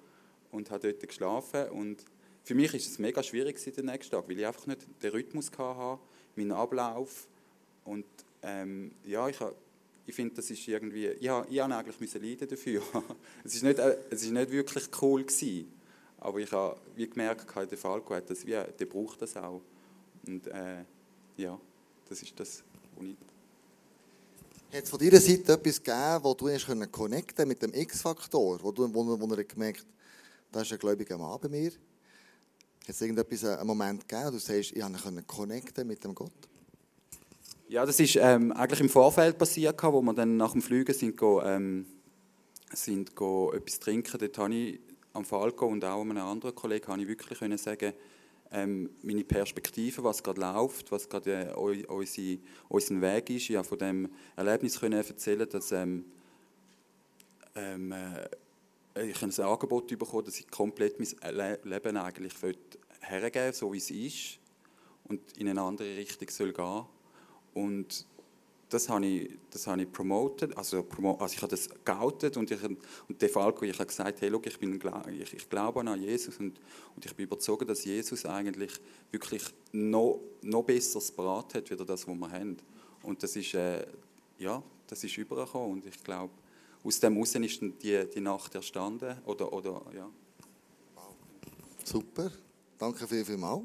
und 0.51 0.71
habe 0.71 0.93
dort 0.93 1.07
geschlafen. 1.07 1.69
Und 1.71 2.05
für 2.45 2.55
mich 2.55 2.75
ist 2.75 2.91
es 2.91 2.99
mega 2.99 3.23
schwierig 3.23 3.63
den 3.63 3.87
nächsten 3.87 4.11
Tag, 4.11 4.29
weil 4.29 4.39
ich 4.39 4.47
einfach 4.47 4.67
nicht 4.67 4.87
den 5.03 5.11
Rhythmus 5.11 5.51
hatte, 5.57 6.01
meinen 6.35 6.53
Ablauf. 6.53 7.29
Und 7.85 8.07
ähm, 8.43 8.93
ja, 9.05 9.29
ich 9.29 9.39
ich 10.09 10.15
finde, 10.15 10.37
das 10.37 10.51
ist 10.51 10.67
irgendwie, 10.67 11.07
ich, 11.09 11.21
ich 11.21 11.29
habe 11.29 11.77
eigentlich 11.77 12.01
müssen 12.01 12.23
leiden 12.23 12.49
dafür. 12.49 12.83
es 13.45 13.55
ist 13.55 13.63
nicht, 13.63 13.79
äh, 13.79 13.99
es 14.09 14.23
ist 14.23 14.31
nicht 14.31 14.51
wirklich 14.51 14.85
cool 15.03 15.23
gewesen, 15.23 15.71
aber 16.19 16.39
ich 16.39 16.51
habe 16.51 16.81
wie 16.97 17.09
gemerkt, 17.09 17.45
der 17.71 17.77
Falco 17.77 18.15
hat 18.15 18.31
das, 18.31 18.47
wie, 18.47 18.53
der 18.53 18.87
braucht 18.87 19.21
das 19.21 19.37
auch. 19.37 19.61
Und 20.27 20.47
äh, 20.47 20.85
ja, 21.37 21.61
das 22.09 22.23
ist 22.23 22.41
das, 22.41 22.65
was 22.97 23.07
ich 23.07 23.17
hat 24.73 24.85
es 24.85 24.91
von 24.91 24.99
deiner 24.99 25.21
Seite 25.21 25.53
etwas 25.53 25.83
gegeben, 25.83 26.25
wo 26.25 26.35
du 26.35 26.49
hast 26.49 26.67
connecten 26.93 27.49
mit 27.49 27.63
dem 27.63 27.73
X-Faktor, 27.73 28.59
wo, 28.63 28.71
du, 28.71 28.93
wo, 28.93 29.21
wo 29.21 29.35
er 29.35 29.45
gemerkt 29.45 29.87
da 30.51 30.63
ist 30.63 30.73
ein 30.73 30.79
gläubiger 30.79 31.19
Mann 31.19 31.39
bei 31.41 31.49
mir? 31.49 31.71
Hat 31.71 31.75
es 32.89 33.01
irgendetwas, 33.01 33.45
einen 33.45 33.67
Moment 33.67 34.09
gegeben, 34.09 34.29
wo 34.29 34.31
du 34.33 34.39
sagst, 34.39 34.73
ich 34.73 34.81
konnte 34.81 35.23
connecten 35.25 35.87
mit 35.87 36.03
dem 36.03 36.15
Gott? 36.15 36.33
Ja, 37.69 37.85
das 37.85 38.01
ist 38.01 38.17
ähm, 38.17 38.51
eigentlich 38.53 38.81
im 38.81 38.89
Vorfeld 38.89 39.37
passiert, 39.37 39.83
wo 39.83 40.01
wir 40.01 40.15
dann 40.15 40.39
nach 40.39 40.53
dem 40.53 40.63
Fliegen 40.63 40.95
sind, 40.95 41.17
go, 41.19 41.43
ähm, 41.43 41.85
sind 42.73 43.15
go 43.15 43.53
etwas 43.53 43.79
trinken. 43.79 44.19
Dort 44.19 44.39
habe 44.39 44.55
ich 44.55 44.81
am 45.13 45.25
Falco 45.25 45.67
und 45.67 45.85
auch 45.85 46.01
einem 46.01 46.17
anderen 46.17 46.55
Kollegen 46.55 46.87
habe 46.87 47.03
ich 47.03 47.09
wirklich 47.09 47.39
können 47.39 47.59
sagen, 47.59 47.93
ähm, 48.51 48.91
meine 49.03 49.25
Perspektive, 49.25 50.03
was 50.05 50.23
gerade 50.23 50.41
läuft, 50.41 50.91
was 50.91 51.09
gerade 51.09 51.51
äh, 51.51 51.55
unsere, 51.55 52.39
unser 52.69 53.01
Weg 53.01 53.31
ist. 53.31 53.51
Ich 53.51 53.57
habe 53.57 53.67
von 53.67 53.79
dem 53.79 54.09
Erlebnis 54.37 54.81
können 54.81 54.99
erzählen, 54.99 55.49
dass 55.49 55.73
ähm, 55.73 56.05
ähm, 57.55 57.93
äh, 57.93 59.11
ich 59.11 59.23
ein 59.23 59.33
Angebot 59.41 59.87
bekommen 59.87 60.25
dass 60.25 60.41
ich 60.41 60.51
komplett 60.51 60.99
mein 60.99 61.59
Leben 61.63 61.97
eigentlich 61.97 62.33
hergeben 63.01 63.53
so 63.53 63.73
wie 63.73 63.79
es 63.79 63.91
ist 63.91 64.39
und 65.05 65.21
in 65.37 65.49
eine 65.49 65.63
andere 65.63 65.97
Richtung 65.97 66.29
soll 66.31 66.53
gehen. 66.53 66.85
Und 67.55 68.07
das 68.69 68.89
habe 68.89 69.07
ich, 69.07 69.31
das 69.51 69.67
habe 69.67 69.83
ich 69.83 69.91
promoted, 69.91 70.57
also, 70.57 70.87
also 71.19 71.35
ich 71.35 71.43
habe 71.43 71.51
das 71.51 71.69
geoutet 71.85 72.37
und, 72.37 72.51
ich, 72.51 72.63
und 72.63 73.23
der 73.23 73.29
Falco, 73.29 73.65
ich 73.65 73.75
habe 73.75 73.87
gesagt, 73.87 74.21
hey, 74.21 74.29
look, 74.29 74.47
ich, 74.47 74.59
bin, 74.59 74.79
ich, 75.11 75.35
ich 75.35 75.49
glaube 75.49 75.81
an 75.81 76.01
Jesus 76.01 76.37
und, 76.39 76.61
und 76.95 77.05
ich 77.05 77.15
bin 77.15 77.25
überzeugt, 77.25 77.69
dass 77.69 77.85
Jesus 77.85 78.27
eigentlich 78.27 78.73
wirklich 79.11 79.43
noch, 79.73 80.21
noch 80.43 80.63
besseres 80.65 81.11
parat 81.11 81.55
hat, 81.55 81.71
als 81.71 81.87
das, 81.87 82.07
was 82.07 82.15
wir 82.15 82.31
haben. 82.31 82.57
Und 83.03 83.23
das 83.23 83.37
ist, 83.37 83.55
äh, 83.55 83.87
ja, 84.39 84.63
das 84.87 85.03
ist 85.03 85.17
übergekommen 85.17 85.73
und 85.73 85.87
ich 85.87 86.03
glaube, 86.05 86.33
aus 86.85 87.01
dem 87.01 87.15
heraus 87.15 87.35
ist 87.35 87.61
die, 87.61 88.07
die 88.15 88.21
Nacht 88.21 88.55
erstanden. 88.55 89.17
Oder, 89.25 89.53
oder, 89.53 89.83
ja. 89.95 90.09
Super, 91.85 92.31
danke 92.79 93.07
viel, 93.07 93.25
viel 93.25 93.37
mal. 93.39 93.63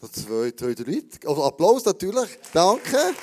Noch 0.00 0.10
zwei, 0.10 0.50
zwei, 0.52 0.74
drei 0.74 0.92
Leute. 0.92 1.28
Also 1.28 1.44
Applaus 1.44 1.84
natürlich, 1.84 2.38
danke. 2.52 3.14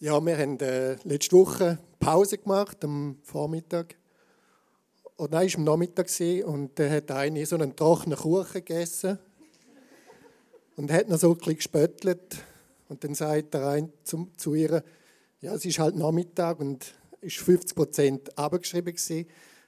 Ja, 0.00 0.20
wir 0.24 0.36
haben 0.36 0.58
äh, 0.58 0.96
letzte 1.04 1.36
Woche 1.36 1.78
Pause 2.00 2.38
gemacht 2.38 2.82
am 2.82 3.18
Vormittag. 3.22 3.94
Oder 5.16 5.36
nein, 5.36 5.46
es 5.46 5.54
war 5.54 5.60
am 5.60 5.64
Nachmittag 5.64 6.08
und 6.44 6.76
da 6.76 6.90
hat 6.90 7.12
einer 7.12 7.46
so 7.46 7.54
einen 7.54 7.76
trockenen 7.76 8.18
Kuchen 8.18 8.64
gegessen 8.64 9.20
und 10.76 10.90
hat 10.90 11.08
noch 11.08 11.18
so 11.18 11.30
ein 11.30 11.38
bisschen 11.38 11.56
gespöttelt. 11.56 12.38
Und 12.88 13.04
dann 13.04 13.14
sagt 13.14 13.54
der 13.54 13.68
eine 13.68 13.92
zu, 14.02 14.28
zu 14.36 14.54
ihr, 14.54 14.82
ja, 15.40 15.54
es 15.54 15.64
ist 15.64 15.78
halt 15.78 15.94
Nachmittag 15.94 16.58
und 16.58 16.92
ist 17.20 17.36
50 17.36 17.76
Prozent 17.76 18.36
abgeschrieben. 18.36 18.96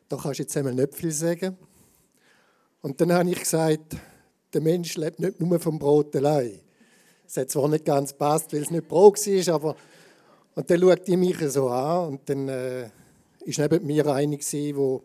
Da 0.08 0.16
kannst 0.16 0.40
du 0.40 0.42
jetzt 0.42 0.56
einmal 0.56 0.74
nicht 0.74 0.96
viel 0.96 1.12
sagen. 1.12 1.56
Und 2.82 3.00
dann 3.00 3.12
habe 3.12 3.30
ich 3.30 3.38
gesagt, 3.38 3.96
der 4.52 4.60
Mensch 4.60 4.96
lebt 4.96 5.20
nicht 5.20 5.40
nur 5.40 5.60
vom 5.60 5.78
Brot 5.78 6.16
allein. 6.16 6.63
Es 7.26 7.37
hat 7.37 7.50
zwar 7.50 7.68
nicht 7.68 7.84
ganz 7.84 8.12
passt, 8.12 8.52
weil 8.52 8.62
es 8.62 8.70
nicht 8.70 8.88
Brot 8.88 9.16
war, 9.18 9.54
aber 9.54 9.76
und 10.54 10.70
dann 10.70 10.80
schaut 10.80 11.06
die 11.06 11.16
mich 11.16 11.38
so 11.50 11.68
an 11.68 12.08
und 12.08 12.28
dann 12.28 12.48
äh, 12.48 12.88
neben 13.44 13.87
mir 13.87 14.06
einer, 14.06 14.37
der 14.37 15.00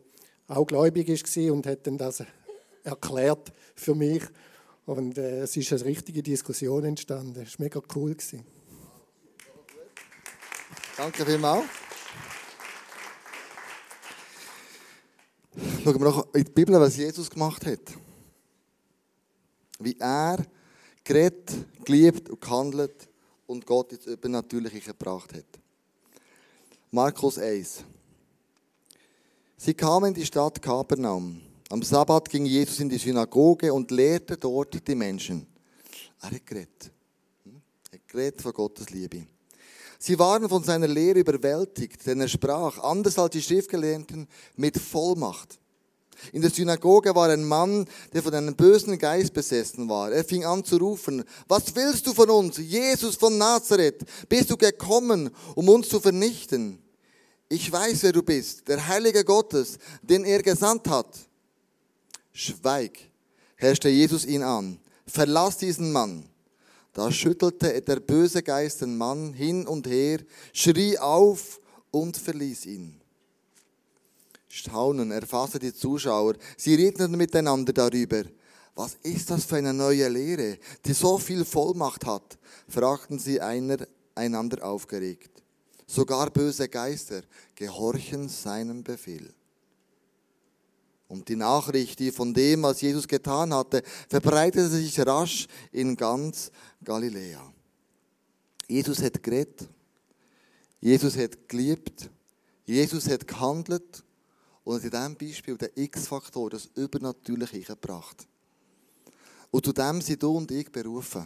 auch 0.47 0.67
gläubig 0.67 1.07
war 1.09 1.53
und 1.53 1.65
hat 1.65 1.87
dann 1.87 1.97
das 1.97 2.23
erklärt 2.83 3.51
für 3.75 3.95
mich. 3.95 4.23
Und 4.85 5.17
äh, 5.17 5.41
es 5.41 5.55
ist 5.57 5.71
eine 5.73 5.85
richtige 5.85 6.23
Diskussion 6.23 6.83
entstanden. 6.85 7.41
Es 7.41 7.59
war 7.59 7.63
mega 7.63 7.81
cool. 7.95 8.13
Gewesen. 8.13 8.45
Danke 10.97 11.25
vielmals. 11.25 11.65
Schauen 15.83 15.99
wir 15.99 16.05
noch 16.05 16.33
in 16.33 16.43
die 16.43 16.51
Bibel, 16.51 16.79
was 16.79 16.97
Jesus 16.97 17.29
gemacht 17.29 17.65
hat. 17.65 17.79
Wie 19.79 19.97
er 19.99 20.45
geredet, 21.09 21.51
geliebt 21.83 22.29
und 22.29 22.39
gehandelt 22.39 23.09
und 23.47 23.65
Gott 23.65 23.91
ins 23.93 24.05
Übernatürliche 24.05 24.79
gebracht 24.79 25.33
hat. 25.33 25.45
Markus 26.91 27.39
1. 27.39 27.83
Sie 29.57 29.73
kamen 29.73 30.09
in 30.09 30.13
die 30.13 30.25
Stadt 30.25 30.61
Kapernaum. 30.61 31.41
Am 31.69 31.81
Sabbat 31.81 32.29
ging 32.29 32.45
Jesus 32.45 32.79
in 32.79 32.89
die 32.89 32.99
Synagoge 32.99 33.73
und 33.73 33.89
lehrte 33.89 34.37
dort 34.37 34.87
die 34.87 34.95
Menschen. 34.95 35.47
Er 36.21 36.29
hat 36.29 36.45
geredet. 36.45 36.91
Hm? 37.43 37.59
Er 37.91 37.99
geredet 38.07 38.41
von 38.43 38.53
Gottes 38.53 38.91
Liebe. 38.91 39.25
Sie 39.97 40.17
waren 40.19 40.47
von 40.47 40.63
seiner 40.63 40.87
Lehre 40.87 41.19
überwältigt, 41.19 42.05
denn 42.05 42.21
er 42.21 42.27
sprach, 42.27 42.77
anders 42.83 43.17
als 43.17 43.31
die 43.31 43.41
Schriftgelehrten, 43.41 44.27
mit 44.55 44.77
Vollmacht. 44.77 45.59
In 46.31 46.41
der 46.41 46.51
Synagoge 46.51 47.13
war 47.15 47.29
ein 47.29 47.43
Mann, 47.43 47.85
der 48.13 48.23
von 48.23 48.33
einem 48.33 48.55
bösen 48.55 48.97
Geist 48.97 49.33
besessen 49.33 49.89
war. 49.89 50.11
Er 50.11 50.23
fing 50.23 50.45
an 50.45 50.63
zu 50.63 50.77
rufen, 50.77 51.23
was 51.47 51.75
willst 51.75 52.05
du 52.07 52.13
von 52.13 52.29
uns, 52.29 52.57
Jesus 52.57 53.15
von 53.15 53.37
Nazareth? 53.37 54.03
Bist 54.27 54.49
du 54.49 54.57
gekommen, 54.57 55.29
um 55.55 55.69
uns 55.69 55.89
zu 55.89 55.99
vernichten? 55.99 56.79
Ich 57.47 57.71
weiß, 57.71 58.03
wer 58.03 58.11
du 58.11 58.21
bist, 58.21 58.67
der 58.67 58.87
Heilige 58.87 59.23
Gottes, 59.23 59.77
den 60.01 60.23
er 60.23 60.43
gesandt 60.43 60.87
hat. 60.87 61.17
Schweig, 62.31 62.99
herrschte 63.55 63.89
Jesus 63.89 64.25
ihn 64.25 64.43
an. 64.43 64.79
Verlass 65.07 65.57
diesen 65.57 65.91
Mann. 65.91 66.25
Da 66.93 67.11
schüttelte 67.11 67.81
der 67.81 67.99
böse 67.99 68.43
Geist 68.43 68.81
den 68.81 68.97
Mann 68.97 69.33
hin 69.33 69.67
und 69.67 69.87
her, 69.87 70.19
schrie 70.53 70.97
auf 70.97 71.59
und 71.91 72.17
verließ 72.17 72.65
ihn. 72.65 72.98
Staunen 74.49 75.11
erfasste 75.11 75.59
die 75.59 75.73
Zuschauer. 75.73 76.33
Sie 76.57 76.75
redeten 76.75 77.11
miteinander 77.11 77.71
darüber. 77.71 78.23
Was 78.75 78.97
ist 79.03 79.29
das 79.29 79.45
für 79.45 79.57
eine 79.57 79.73
neue 79.73 80.07
Lehre, 80.09 80.57
die 80.85 80.93
so 80.93 81.17
viel 81.17 81.45
Vollmacht 81.45 82.05
hat? 82.05 82.37
fragten 82.67 83.19
sie 83.19 83.39
einer, 83.39 83.77
einander 84.15 84.65
aufgeregt. 84.65 85.43
Sogar 85.85 86.29
böse 86.29 86.67
Geister 86.67 87.21
gehorchen 87.55 88.27
seinem 88.27 88.83
Befehl. 88.83 89.33
Und 91.07 91.27
die 91.27 91.35
Nachricht, 91.35 91.99
die 91.99 92.11
von 92.11 92.33
dem, 92.33 92.63
was 92.63 92.81
Jesus 92.81 93.07
getan 93.07 93.53
hatte, 93.53 93.83
verbreitete 94.07 94.69
sich 94.69 94.99
rasch 94.99 95.47
in 95.71 95.95
ganz 95.95 96.51
Galiläa. 96.83 97.51
Jesus 98.67 99.01
hat 99.01 99.21
geredet, 99.23 99.67
Jesus 100.79 101.17
hat 101.17 101.49
geliebt, 101.49 102.09
Jesus 102.65 103.09
hat 103.09 103.27
gehandelt 103.27 104.03
und 104.69 104.83
in 104.83 104.91
diesem 104.91 105.15
Beispiel 105.15 105.57
der 105.57 105.75
X-Faktor, 105.75 106.51
das 106.51 106.69
Übernatürliche 106.75 107.59
gebracht. 107.61 108.27
Und 109.49 109.65
zu 109.65 109.73
dem 109.73 109.99
sind 109.99 110.21
du 110.21 110.37
und 110.37 110.51
ich 110.51 110.71
berufen. 110.71 111.25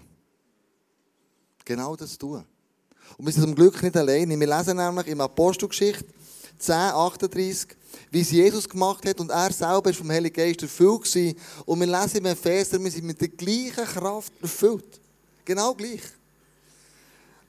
Genau 1.65 1.93
das 1.97 2.17
tun. 2.17 2.45
Und 3.17 3.25
wir 3.25 3.33
sind 3.33 3.43
zum 3.43 3.55
Glück 3.55 3.83
nicht 3.83 3.97
alleine. 3.97 4.39
Wir 4.39 4.47
lesen 4.47 4.77
nämlich 4.77 5.07
im 5.07 5.19
Apostelgeschichte 5.19 6.05
10, 6.57 6.73
38, 6.73 7.75
wie 8.11 8.21
es 8.21 8.31
Jesus 8.31 8.69
gemacht 8.69 9.05
hat 9.05 9.19
und 9.19 9.29
er 9.29 9.51
selber 9.51 9.89
ist 9.89 9.97
vom 9.97 10.09
Heiligen 10.09 10.35
Geist 10.35 10.61
erfüllt 10.61 11.03
gewesen. 11.03 11.37
Und 11.65 11.81
wir 11.81 11.87
lesen 11.87 12.17
im 12.19 12.25
Epheser, 12.27 12.81
wir 12.81 12.91
sind 12.91 13.03
mit 13.05 13.19
der 13.19 13.27
gleichen 13.27 13.83
Kraft 13.83 14.31
erfüllt. 14.41 15.01
Genau 15.43 15.73
gleich. 15.73 16.01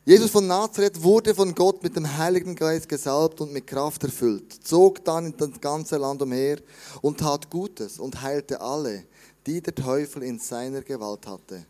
Jesus 0.07 0.31
von 0.31 0.47
Nazareth 0.47 1.03
wurde 1.03 1.35
von 1.35 1.55
Gott 1.55 1.83
mit 1.83 1.97
dem 1.97 2.19
Heiligen 2.19 2.55
Geist 2.55 2.91
gesalbt 2.91 3.41
und 3.41 3.55
mit 3.55 3.67
Kraft 3.67 4.05
erfüllt, 4.05 4.53
zog 4.63 5.03
dann 5.03 5.25
in 5.25 5.37
das 5.39 5.59
ganze 5.59 5.97
Land 5.97 6.21
umher 6.21 6.59
und 7.01 7.21
tat 7.21 7.49
Gutes 7.49 7.99
und 7.99 8.21
heilte 8.21 8.61
alle, 8.61 9.05
die 9.47 9.63
der 9.63 9.75
Teufel 9.75 10.23
in 10.23 10.39
seiner 10.39 10.83
Gewalt 10.83 11.27
hatte. 11.27 11.65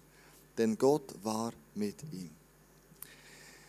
Denn 0.58 0.76
Gott 0.76 1.14
war 1.22 1.52
mit 1.76 2.02
ihm. 2.12 2.30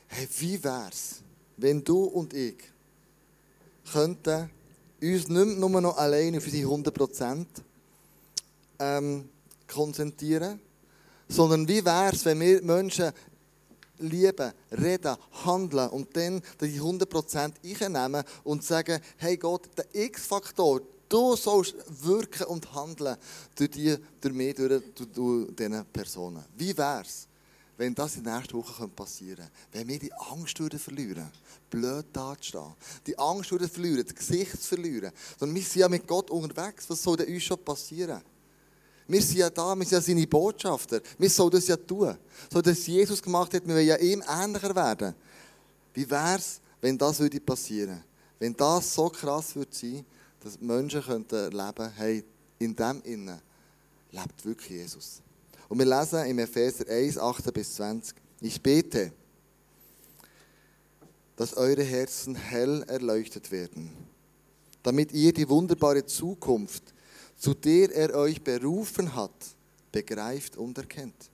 Hey, 0.07 0.27
wie 0.39 0.63
wär's, 0.63 1.21
wenn 1.57 1.83
du 1.83 2.05
und 2.05 2.33
ich 2.33 2.57
könnten 3.91 4.49
uns 4.99 5.27
nicht 5.27 5.59
nur 5.59 5.69
noch 5.69 5.95
alleine 5.95 6.39
auf 6.39 6.45
unsere 6.47 6.73
100% 6.73 7.45
ähm, 8.79 9.29
konzentrieren, 9.67 10.59
sondern 11.27 11.67
wie 11.67 11.85
wär's, 11.85 12.25
wenn 12.25 12.39
wir 12.39 12.63
Menschen 12.63 13.11
lieben, 13.99 14.51
reden, 14.71 15.15
handeln 15.45 15.89
und 15.89 16.15
dann 16.15 16.41
die 16.61 16.79
100% 16.79 17.53
einnehmen 17.63 18.23
und 18.43 18.63
sagen, 18.63 18.99
hey 19.17 19.37
Gott, 19.37 19.69
der 19.77 19.85
X-Faktor, 19.93 20.81
du 21.09 21.35
sollst 21.35 21.75
wirken 22.03 22.45
und 22.45 22.73
handeln 22.73 23.17
durch, 23.55 23.71
die, 23.71 23.97
durch 24.21 24.33
mich, 24.33 24.55
durch, 24.55 24.81
durch, 24.95 25.09
durch 25.13 25.55
diese 25.55 25.85
Personen. 25.91 26.43
Wie 26.57 26.77
wär's, 26.77 27.27
wenn 27.77 27.93
das 27.93 28.15
in 28.15 28.23
der 28.23 28.37
nächsten 28.37 28.57
Woche 28.57 28.87
passieren 28.87 29.37
könnte. 29.37 29.51
Wenn 29.71 29.87
wir 29.87 29.99
die 29.99 30.13
Angst 30.13 30.59
würden 30.59 30.79
verlieren, 30.79 31.29
blöd 31.69 32.05
dazustehen, 32.13 32.73
die 33.05 33.17
Angst 33.17 33.49
verlieren, 33.49 34.05
das 34.05 34.15
Gesicht 34.15 34.51
zu 34.61 34.67
verlieren, 34.75 35.11
sondern 35.37 35.55
wir 35.55 35.63
sind 35.63 35.81
ja 35.81 35.89
mit 35.89 36.07
Gott 36.07 36.29
unterwegs, 36.31 36.89
was 36.89 37.03
soll 37.03 37.17
denn 37.17 37.33
uns 37.33 37.43
schon 37.43 37.63
passieren? 37.63 38.21
Wir 39.07 39.21
sind 39.21 39.37
ja 39.37 39.49
da, 39.49 39.75
wir 39.75 39.85
sind 39.85 39.91
ja 39.91 40.01
seine 40.01 40.27
Botschafter. 40.27 41.01
Wir 41.17 41.29
sollen 41.29 41.51
das 41.51 41.67
ja 41.67 41.77
tun. 41.77 42.17
So 42.51 42.61
dass 42.61 42.87
Jesus 42.87 43.21
gemacht 43.21 43.53
hat, 43.53 43.67
wir 43.67 43.75
wollen 43.75 43.87
ja 43.87 43.97
ihm 43.97 44.23
ähnlicher 44.27 44.75
werden. 44.75 45.13
Wie 45.93 46.09
wäre 46.09 46.37
es, 46.37 46.59
wenn 46.81 46.97
das 46.97 47.19
würde 47.19 47.39
passieren 47.39 48.03
Wenn 48.39 48.55
das 48.55 48.93
so 48.93 49.09
krass 49.09 49.55
würde 49.55 49.71
sein, 49.73 50.05
dass 50.39 50.59
Menschen 50.59 51.01
könnten 51.01 51.35
erleben, 51.35 51.91
hey, 51.95 52.23
in 52.59 52.75
dem 52.75 53.01
Innen 53.03 53.41
lebt 54.11 54.45
wirklich 54.45 54.69
Jesus. 54.69 55.21
Und 55.67 55.79
wir 55.79 55.85
lesen 55.85 56.25
im 56.25 56.39
Epheser 56.39 56.87
1, 56.87 57.17
8 57.17 57.53
bis 57.53 57.75
20. 57.75 58.15
Ich 58.41 58.61
bete, 58.61 59.11
dass 61.35 61.55
eure 61.57 61.83
Herzen 61.83 62.35
hell 62.35 62.83
erleuchtet 62.87 63.51
werden, 63.51 63.91
damit 64.83 65.11
ihr 65.11 65.33
die 65.33 65.49
wunderbare 65.49 66.05
Zukunft, 66.05 66.93
zu 67.35 67.53
der 67.53 67.93
er 67.93 68.15
euch 68.15 68.41
berufen 68.41 69.15
hat, 69.15 69.55
begreift 69.91 70.57
und 70.57 70.77
erkennt. 70.77 71.31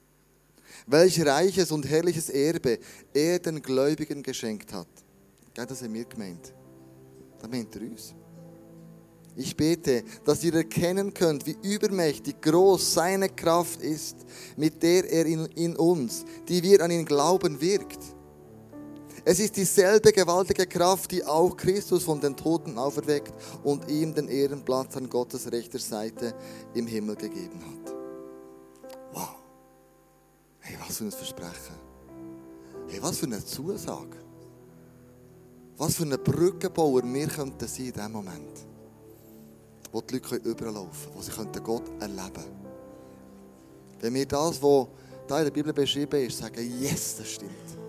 Welch 0.87 1.23
reiches 1.25 1.71
und 1.71 1.87
herrliches 1.87 2.29
Erbe 2.29 2.79
er 3.13 3.39
den 3.39 3.61
Gläubigen 3.61 4.23
geschenkt 4.23 4.73
hat. 4.73 4.87
Das 5.53 5.81
haben 5.81 5.93
wir 5.93 6.05
gemeint. 6.05 6.53
Da 7.39 7.47
meint 7.47 7.75
er 7.75 7.81
uns. 7.81 8.13
Ich 9.35 9.55
bete, 9.55 10.03
dass 10.25 10.43
ihr 10.43 10.53
erkennen 10.53 11.13
könnt, 11.13 11.45
wie 11.45 11.55
übermächtig 11.61 12.41
groß 12.41 12.93
seine 12.93 13.29
Kraft 13.29 13.81
ist, 13.81 14.17
mit 14.57 14.83
der 14.83 15.09
er 15.09 15.25
in, 15.25 15.45
in 15.55 15.75
uns, 15.75 16.25
die 16.49 16.61
wir 16.61 16.81
an 16.81 16.91
ihn 16.91 17.05
glauben, 17.05 17.61
wirkt. 17.61 17.99
Es 19.23 19.39
ist 19.39 19.55
dieselbe 19.55 20.11
gewaltige 20.11 20.65
Kraft, 20.65 21.11
die 21.11 21.23
auch 21.23 21.55
Christus 21.55 22.03
von 22.03 22.19
den 22.19 22.35
Toten 22.35 22.77
auferweckt 22.77 23.33
und 23.63 23.87
ihm 23.87 24.15
den 24.15 24.27
Ehrenplatz 24.27 24.97
an 24.97 25.07
Gottes 25.07 25.51
rechter 25.51 25.77
Seite 25.77 26.33
im 26.73 26.87
Himmel 26.87 27.15
gegeben 27.15 27.61
hat. 27.61 27.93
Wow. 29.13 29.35
Hey, 30.59 30.75
was 30.85 30.97
für 30.97 31.03
ein 31.03 31.11
Versprechen. 31.11 31.75
Hey, 32.87 33.01
was 33.01 33.17
für 33.17 33.27
eine 33.27 33.45
Zusage. 33.45 34.17
Was 35.77 35.95
für 35.95 36.03
ein 36.03 36.17
Brückenbauer 36.23 37.03
wir 37.03 37.27
könnten 37.27 37.67
sein 37.67 37.85
in 37.85 37.93
diesem 37.93 38.11
Moment. 38.11 38.59
Wo 39.91 40.01
die 40.01 40.15
Leute 40.15 40.35
überlaufen 40.37 41.13
können, 41.13 41.15
wo 41.15 41.21
sie 41.21 41.59
Gott 41.61 41.83
erleben 41.99 42.33
können. 42.33 42.65
Wenn 43.99 44.13
wir 44.15 44.25
das, 44.25 44.61
was 44.63 44.87
da 45.27 45.37
in 45.37 45.43
der 45.45 45.51
Bibel 45.51 45.73
beschrieben 45.73 46.25
ist, 46.25 46.39
sagen, 46.39 46.81
yes, 46.81 47.17
das 47.17 47.27
stimmt. 47.27 47.80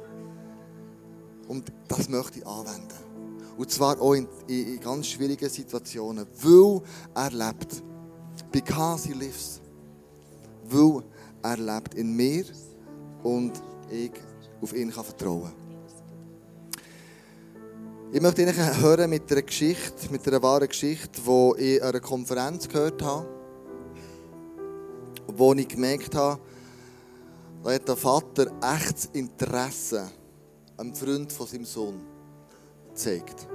Und 1.48 1.72
das 1.88 2.09
möchte 2.09 2.38
ich 2.40 2.46
anwenden. 2.46 2.88
Und 3.57 3.70
zwar 3.70 4.00
auch 4.00 4.14
in, 4.14 4.26
in, 4.46 4.74
in 4.74 4.81
ganz 4.81 5.07
schwierigen 5.09 5.48
Situationen, 5.48 6.26
weil 6.42 6.83
er 7.14 7.31
lebt. 7.31 7.83
Because 8.50 9.07
he 9.07 9.14
lives. 9.14 9.61
Weil 10.64 11.02
er 11.42 11.57
lebt 11.57 11.94
in 11.94 12.14
mir 12.14 12.44
und 13.22 13.52
ich 13.90 14.12
auf 14.61 14.74
ihn 14.74 14.90
kann 14.90 15.05
vertrauen. 15.05 15.52
Ich 18.14 18.20
möchte 18.20 18.42
Ihnen 18.42 18.55
hören 18.83 19.09
mit 19.09 19.31
einer 19.33 19.42
Geschichte, 19.42 20.11
mit 20.11 20.26
einer 20.28 20.42
wahren 20.42 20.68
Geschichte, 20.68 21.20
die 21.26 21.62
ich 21.62 21.83
an 21.83 21.88
einer 21.88 22.00
Konferenz 22.00 22.68
gehört 22.68 23.02
habe, 23.02 23.26
wo 25.28 25.55
ich 25.55 25.68
gemerkt 25.68 26.14
habe, 26.14 26.40
da 27.64 27.72
hat 27.72 27.88
der 27.88 27.96
Vater 27.96 28.52
echtes 28.61 29.07
Interesse 29.14 30.11
am 30.83 30.92
Freund 30.97 31.33
von 31.33 31.47
seinem 31.47 31.64
Sohn 31.64 32.01
gezeigt. 32.88 33.47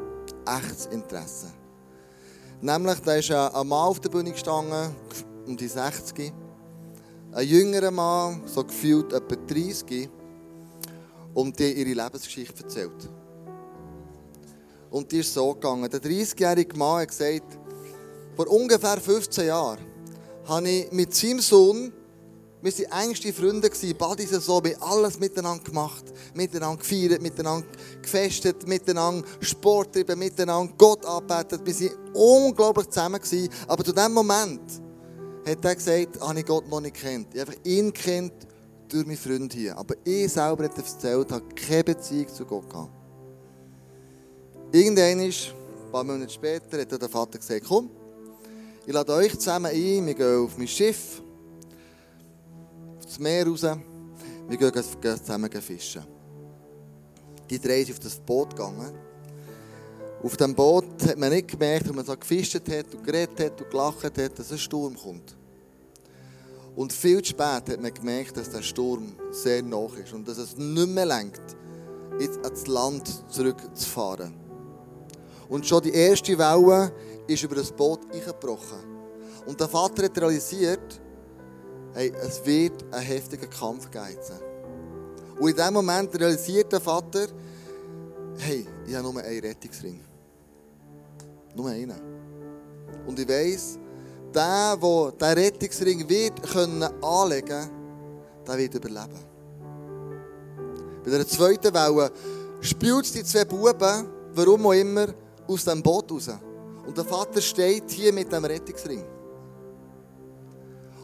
Echtes 0.46 0.86
Interesse. 0.86 1.48
Nämlich, 2.62 3.00
da 3.02 3.16
ist 3.16 3.30
ein 3.30 3.68
Mann 3.68 3.90
auf 3.90 4.00
der 4.00 4.10
Bühne 4.10 4.32
gestanden, 4.32 4.96
um 5.46 5.58
die 5.58 5.68
60. 5.68 6.32
Ein 7.34 7.48
jüngerer 7.48 7.92
Mann, 7.92 8.44
so 8.46 8.64
gefühlt 8.64 9.12
etwa 9.12 9.36
30, 9.36 10.10
und 11.34 11.60
die 11.60 11.74
ihre 11.74 12.02
Lebensgeschichte 12.02 12.64
erzählt. 12.64 13.10
Und 14.90 15.12
die 15.12 15.20
ist 15.20 15.34
so 15.34 15.54
gegangen. 15.54 15.90
Der 15.90 16.02
30-jährige 16.02 16.78
Mann 16.78 17.02
hat 17.02 17.10
gesagt, 17.10 17.60
vor 18.38 18.48
ungefähr 18.48 19.02
15 19.02 19.48
Jahren 19.48 19.80
habe 20.46 20.70
ich 20.70 20.92
mit 20.94 21.14
seinem 21.14 21.42
Sohn, 21.42 21.92
wir 22.62 22.72
waren 22.90 23.10
engste 23.10 23.34
Freunde, 23.34 23.70
so, 23.72 24.64
wir 24.64 24.80
haben 24.80 24.82
alles 24.82 25.20
miteinander 25.20 25.64
gemacht, 25.64 26.06
miteinander 26.34 26.78
gefeiert, 26.78 27.22
miteinander 27.22 27.68
gefestet, 28.02 28.68
miteinander 28.68 29.28
Sport 29.42 29.94
getrieben, 29.94 30.20
miteinander 30.20 30.74
Gott 30.76 31.06
arbeitet. 31.06 31.64
Wir 31.64 31.92
waren 31.92 32.14
unglaublich 32.16 32.90
zusammen. 32.90 33.22
Aber 33.68 33.84
zu 33.84 33.94
dem 33.94 34.12
Moment 34.12 34.62
hat 35.46 35.64
er 35.64 35.76
gesagt, 35.76 36.20
habe 36.20 36.40
ich 36.40 36.46
Gott 36.46 36.68
noch 36.68 36.82
nicht 36.82 36.96
kennt. 36.96 37.34
Ich 37.36 37.42
habe 37.42 37.54
ihn 37.64 37.94
kennt 37.94 38.34
durch 38.90 39.06
meinen 39.06 39.18
Freund 39.18 39.54
hier. 39.54 39.78
Aber 39.78 39.96
ich 40.04 40.32
selber 40.34 40.64
hat 40.64 40.78
erzählt, 40.78 41.32
habe 41.32 41.46
keine 41.54 41.84
Beziehung 41.84 42.28
zu 42.28 42.44
Gott 42.44 42.70
gehabt. 42.70 42.92
Irgendwann, 44.72 45.20
ein 45.20 45.92
paar 45.92 46.04
Monate 46.04 46.34
später, 46.34 46.82
hat 46.82 46.92
der 46.92 47.10
Vater 47.10 47.38
gesagt, 47.38 47.66
komm, 47.68 47.90
ich 48.86 48.94
lade 48.94 49.14
euch 49.14 49.38
zusammen 49.38 49.68
ein, 49.68 50.06
wir 50.06 50.14
gehen 50.14 50.44
auf 50.44 50.58
mein 50.58 50.68
Schiff, 50.68 51.22
aufs 53.08 53.20
Meer 53.20 53.48
raus, 53.48 53.64
wir 54.50 54.58
gehen 54.58 54.84
zusammen 55.02 55.50
fischen. 55.50 56.04
Die 57.50 57.60
drei 57.60 57.84
sind 57.84 57.94
auf 57.94 58.00
das 58.00 58.20
Boot 58.20 58.50
gegangen. 58.50 58.94
Auf 60.22 60.36
dem 60.36 60.54
Boot 60.54 61.04
hat 61.08 61.18
man 61.18 61.32
nicht 61.32 61.48
gemerkt, 61.48 61.88
wenn 61.88 61.96
man 61.96 62.06
so 62.06 62.18
gefischt 62.18 62.56
hat 62.56 62.94
und 62.94 63.04
geredet 63.06 63.40
hat 63.40 63.62
und 63.62 63.70
gelacht 63.70 64.04
hat, 64.04 64.40
dass 64.40 64.52
ein 64.52 64.58
Sturm 64.58 64.98
kommt. 64.98 65.38
Und 66.76 66.92
viel 66.92 67.22
zu 67.22 67.30
spät 67.30 67.70
hat 67.70 67.82
man 67.82 67.94
gemerkt, 67.94 68.36
dass 68.36 68.50
der 68.50 68.62
Sturm 68.62 69.14
sehr 69.32 69.64
nah 69.64 69.88
ist 70.04 70.12
und 70.14 70.28
dass 70.28 70.38
es 70.38 70.58
nicht 70.58 70.90
mehr 70.90 71.06
lenkt, 71.06 71.56
ins 72.20 72.68
Land 72.68 73.24
zurückzufahren. 73.30 74.34
Und 75.48 75.66
schon 75.66 75.82
die 75.82 75.94
erste 75.94 76.38
Welle 76.38 76.92
ist 77.28 77.44
über 77.44 77.56
das 77.56 77.72
Boot 77.72 78.02
eingebrochen. 78.12 78.80
Und 79.46 79.60
der 79.60 79.70
Vater 79.70 80.04
hat 80.04 80.18
realisiert, 80.20 81.00
hey, 81.98 82.14
es 82.22 82.46
wird 82.46 82.86
ein 82.92 83.02
heftiger 83.02 83.48
Kampf 83.48 83.90
geizen. 83.90 84.38
Und 85.40 85.50
in 85.50 85.56
dem 85.56 85.74
Moment 85.74 86.14
realisiert 86.20 86.72
der 86.72 86.80
Vater, 86.80 87.28
hey, 88.38 88.68
ich 88.86 88.94
habe 88.94 89.12
nur 89.12 89.22
einen 89.22 89.40
Rettungsring. 89.40 90.00
Nur 91.56 91.70
einen. 91.70 92.00
Und 93.08 93.20
ich 93.20 93.28
weiss, 93.28 93.80
der, 94.34 94.78
der 94.78 95.02
diesen 95.12 95.34
Rettungsring 95.34 96.10
wird 96.10 96.44
können 96.44 96.84
anlegen 97.02 97.48
können, 97.48 97.72
der 98.46 98.58
wird 98.58 98.76
überleben. 98.76 99.26
Bei 101.04 101.10
der 101.10 101.28
zweiten 101.28 101.74
Welle 101.74 102.12
spielt 102.62 103.06
es 103.06 103.12
die 103.12 103.24
zwei 103.24 103.46
Buben, 103.46 104.08
warum 104.36 104.68
auch 104.68 104.74
immer, 104.74 105.08
aus 105.48 105.66
dem 105.66 105.82
Boot 105.82 106.12
raus. 106.12 106.30
Und 106.86 106.96
der 106.96 107.06
Vater 107.06 107.42
steht 107.42 107.90
hier 107.90 108.14
mit 108.14 108.32
dem 108.32 108.46
Rettungsring. 108.46 109.17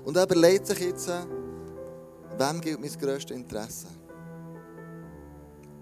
Und 0.03 0.17
er 0.17 0.23
überlegt 0.23 0.67
sich 0.67 0.79
jetzt, 0.79 1.07
wem 1.07 2.61
gilt 2.61 2.79
mein 2.79 2.91
grösstes 2.91 3.35
Interesse? 3.35 3.87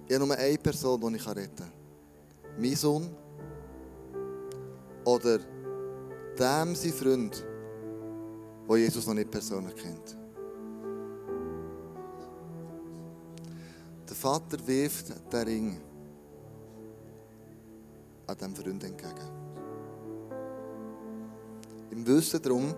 Ich 0.08 0.16
habe 0.16 0.28
nur 0.28 0.36
eine 0.36 0.58
Person, 0.58 1.00
die 1.02 1.16
ich 1.16 1.28
retten 1.28 1.56
kann. 1.56 1.72
Mein 2.60 2.76
Sohn 2.76 3.10
oder 5.06 5.40
dem 6.38 6.76
sein 6.76 6.92
Freund, 6.92 7.46
den 8.70 8.78
Jesus 8.78 9.08
noch 9.08 9.14
nicht 9.14 9.32
persönlich 9.32 9.76
kennt. 9.76 10.18
Der 14.08 14.16
Vater 14.16 14.58
wirft 14.68 15.14
den 15.32 15.44
Ring 15.48 15.82
an 18.28 18.38
diesem 18.38 18.56
Freund 18.56 18.84
entgegen. 18.84 19.42
Im 21.90 22.06
Wissen 22.06 22.42
darum, 22.42 22.76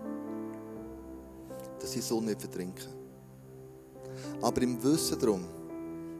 dass 1.83 1.91
sein 1.91 2.01
Sohn 2.01 2.23
nicht 2.23 2.39
vertrinken 2.39 2.87
Aber 4.41 4.61
im 4.61 4.81
Wissen 4.81 5.19
darum, 5.19 5.43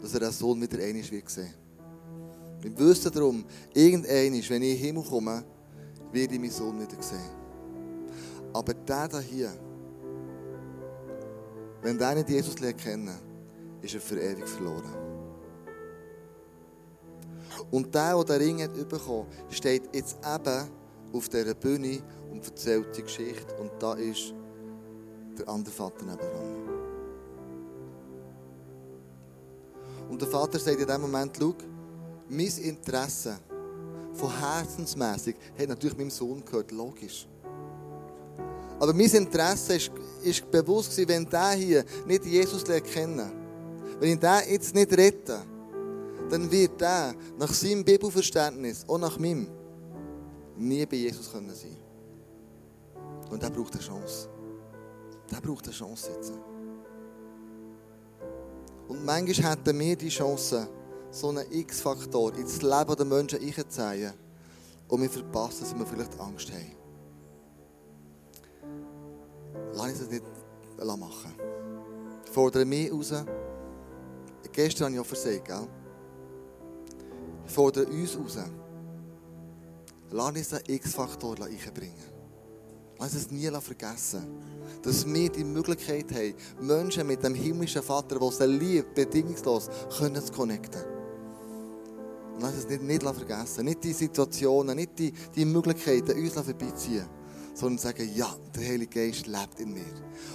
dass 0.02 0.14
er 0.14 0.20
den 0.20 0.32
Sohn 0.32 0.62
wieder 0.62 0.84
einmal 0.84 1.10
wird 1.10 1.30
sehen. 1.30 1.54
Im 2.64 2.78
Wissen 2.78 3.12
darum, 3.12 3.46
irgendeinmal, 3.74 4.10
wenn 4.10 4.34
ich 4.34 4.52
in 4.52 4.62
den 4.62 4.78
Himmel 4.78 5.04
komme, 5.04 5.44
werde 6.12 6.34
ich 6.34 6.40
meinen 6.40 6.52
Sohn 6.52 6.80
wieder 6.82 7.02
sehen. 7.02 7.30
Aber 8.52 8.74
der 8.74 9.20
hier, 9.22 9.54
wenn 11.82 11.98
der 11.98 12.16
nicht 12.16 12.30
Jesus 12.30 12.56
kennen, 12.56 13.18
ist 13.82 13.96
er 13.96 14.02
für 14.02 14.20
ewig 14.20 14.48
verloren. 14.48 14.94
Und 17.72 17.96
der, 17.96 18.22
der 18.22 18.38
den 18.38 18.48
Ring 18.48 18.62
hat 18.64 18.90
bekommen 18.90 19.28
steht 19.50 19.96
jetzt 19.96 20.18
eben 20.18 20.70
auf 21.14 21.30
dieser 21.30 21.54
Bühne 21.54 22.02
und 22.32 22.46
erzählt 22.46 22.98
die 22.98 23.04
Geschichte. 23.04 23.56
Und 23.60 23.72
da 23.80 23.94
ist 23.94 24.34
der 25.40 25.48
andere 25.50 25.74
Vater 25.74 26.04
nebenan. 26.04 26.84
Und 30.10 30.22
der 30.22 30.28
Vater 30.28 30.60
sagt 30.60 30.80
in 30.80 30.88
dem 30.88 31.02
Moment, 31.02 31.36
schau, 31.40 31.54
mein 32.30 32.58
Interesse 32.58 33.40
von 34.14 34.40
herzensmäßig 34.40 35.36
hat 35.58 35.70
natürlich 35.70 35.98
meinem 35.98 36.12
Sohn 36.12 36.44
gehört, 36.46 36.72
logisch. 36.72 37.28
Aber 38.80 38.94
mein 38.94 39.10
Interesse 39.10 39.76
ist, 39.76 39.92
ist 40.24 40.52
bewusst 40.52 40.92
gewesen, 40.92 41.10
wenn 41.10 41.30
der 41.30 41.52
hier 41.52 41.86
nicht 42.06 42.26
Jesus 42.26 42.64
kennen, 42.64 43.32
wenn 44.00 44.14
ich 44.14 44.20
den 44.20 44.40
jetzt 44.50 44.76
nicht 44.76 44.92
rette, 44.98 45.42
dann 46.30 46.52
wird 46.52 46.82
der 46.82 47.16
nach 47.38 47.54
seinem 47.54 47.84
Bibelverständnis, 47.84 48.86
auch 48.88 48.98
nach 48.98 49.18
meinem, 49.18 49.48
nie 50.58 50.86
bei 50.86 50.98
Jesus 50.98 51.32
können 51.32 51.54
sein. 51.54 51.78
Und 53.30 53.42
der 53.42 53.50
braucht 53.50 53.74
eine 53.74 53.82
Chance. 53.82 54.30
Der 55.34 55.42
braucht 55.42 55.66
eine 55.66 55.74
Chance 55.74 56.12
jetzt. 56.16 56.34
Und 58.88 59.04
manchmal 59.04 59.54
hätten 59.54 59.80
wir 59.80 59.96
die 59.96 60.10
Chance, 60.10 60.70
so 61.10 61.30
einen 61.30 61.52
X-Faktor 61.52 62.36
ins 62.36 62.62
Leben 62.62 62.96
der 62.96 63.06
Menschen 63.06 63.42
einzuzeigen 63.42 64.14
und 64.88 65.02
wir 65.02 65.10
verpassen, 65.10 65.62
dass 65.62 65.76
wir 65.76 65.86
vielleicht 65.88 66.20
Angst 66.20 66.52
haben. 66.52 66.76
Lass 69.74 69.88
uns 69.88 70.00
das 70.00 70.10
nicht 70.10 70.24
machen. 70.78 71.34
Ich 72.26 72.32
fordere 72.32 72.66
mich 72.66 72.92
raus. 72.92 73.14
Gestern 74.52 74.86
habe 74.86 74.96
ich 74.96 75.00
auch 75.00 75.06
versagt, 75.06 75.46
gell? 75.46 75.68
Ich 77.48 77.52
fordere 77.52 77.88
uns 77.88 78.16
raus. 78.16 78.38
Lass 80.12 80.36
uns 80.36 80.50
den 80.50 80.76
X-Faktor 80.76 81.38
einbringen. 81.42 82.13
Lass 83.00 83.16
uns 83.16 83.32
nie 83.32 83.50
vergessen, 83.50 84.24
dass 84.82 85.06
wir 85.06 85.30
die 85.30 85.44
Möglichkeit 85.44 86.12
haben, 86.12 86.36
Menschen 86.62 87.08
mit 87.08 87.24
dem 87.24 87.34
himmlischen 87.34 87.82
Vater, 87.82 88.20
der 88.20 88.32
sie 88.32 88.46
liebt, 88.46 88.94
bedingungslos, 88.96 89.70
können 89.98 90.24
zu 90.24 90.32
connecten. 90.32 90.82
Lass 92.40 92.56
uns 92.56 92.70
nicht, 92.70 92.84
nicht 92.84 93.04
vergessen, 93.04 93.66
nicht 93.66 93.84
die 93.84 93.94
Situationen, 93.94 94.76
nicht 94.76 94.98
die, 94.98 95.12
die 95.36 95.46
Möglichkeiten 95.46 96.18
uns 96.18 96.34
vorbeiziehen, 96.34 97.06
sondern 97.54 97.78
sagen, 97.78 98.10
ja, 98.16 98.36
der 98.56 98.68
Heilige 98.68 99.08
Geist 99.08 99.28
lebt 99.28 99.60
in 99.60 99.74
mir. 99.74 99.82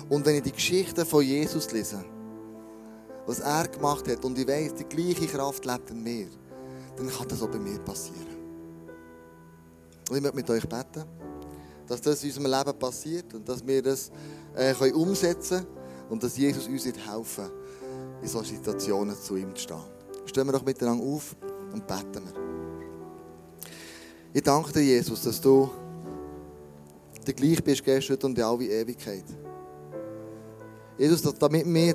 Und 0.09 0.25
wenn 0.25 0.37
ich 0.37 0.43
die 0.43 0.53
Geschichte 0.53 1.05
von 1.05 1.25
Jesus 1.25 1.71
lese, 1.73 2.05
was 3.27 3.41
er 3.41 3.69
gemacht 3.69 4.09
hat, 4.09 4.25
und 4.25 4.39
ich 4.39 4.47
weiß, 4.47 4.75
die 4.75 4.85
gleiche 4.85 5.27
Kraft 5.27 5.65
lebt 5.65 5.91
in 5.91 6.03
mir, 6.03 6.29
dann 6.97 7.09
kann 7.09 7.29
das 7.29 7.43
auch 7.43 7.49
bei 7.49 7.59
mir 7.59 7.79
passieren. 7.81 8.27
Und 10.09 10.17
ich 10.17 10.23
möchte 10.23 10.37
mit 10.37 10.51
euch 10.51 10.67
beten, 10.69 11.05
dass 11.89 12.01
das 12.01 12.23
in 12.23 12.31
unserem 12.31 12.53
Leben 12.53 12.79
passiert 12.79 13.35
und 13.35 13.49
dass 13.49 13.67
wir 13.67 13.83
das 13.83 14.11
äh, 14.55 14.75
können 14.75 14.95
umsetzen 14.95 15.65
können 15.65 15.79
und 16.11 16.23
dass 16.23 16.37
Jesus 16.37 16.67
uns 16.67 16.85
helfen 16.85 17.45
wird, 17.45 17.53
in 18.23 18.29
solchen 18.29 18.57
Situationen 18.57 19.17
zu 19.17 19.37
ihm 19.37 19.55
zu 19.55 19.63
stehen. 19.63 19.83
Stehen 20.27 20.47
wir 20.47 20.53
doch 20.53 20.65
miteinander 20.65 21.05
auf 21.05 21.35
und 21.73 21.87
beten 21.87 22.23
wir. 22.25 22.49
Ich 24.33 24.43
danke 24.43 24.73
dir, 24.73 24.83
Jesus, 24.83 25.23
dass 25.23 25.41
du 25.41 25.71
der 27.27 27.35
gleich 27.35 27.63
bist 27.63 27.85
gestern 27.85 28.19
und 28.23 28.39
in 28.39 28.45
alle 28.45 28.65
Ewigkeit. 28.65 29.25
Jesus, 30.97 31.23
damit 31.23 31.67
wir, 31.67 31.95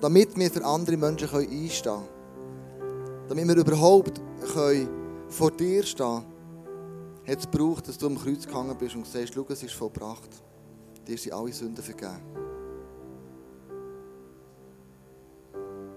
damit 0.00 0.36
wir 0.36 0.50
für 0.50 0.64
andere 0.64 0.96
Menschen 0.96 1.28
einstehen 1.28 1.82
können, 1.82 3.28
damit 3.28 3.48
wir 3.48 3.56
überhaupt 3.56 4.20
können 4.52 4.88
vor 5.28 5.50
dir 5.50 5.82
stehen 5.82 6.24
hat 7.26 7.38
es 7.38 7.50
gebraucht, 7.50 7.88
dass 7.88 7.98
du 7.98 8.06
am 8.06 8.18
Kreuz 8.18 8.46
gehangen 8.46 8.76
bist 8.76 8.96
und 8.96 9.06
sagst, 9.06 9.34
schau, 9.34 9.44
es 9.48 9.62
ist 9.62 9.74
vollbracht. 9.74 10.30
Dir 11.06 11.18
sind 11.18 11.32
alle 11.32 11.52
Sünden 11.52 11.82
vergeben. 11.82 12.20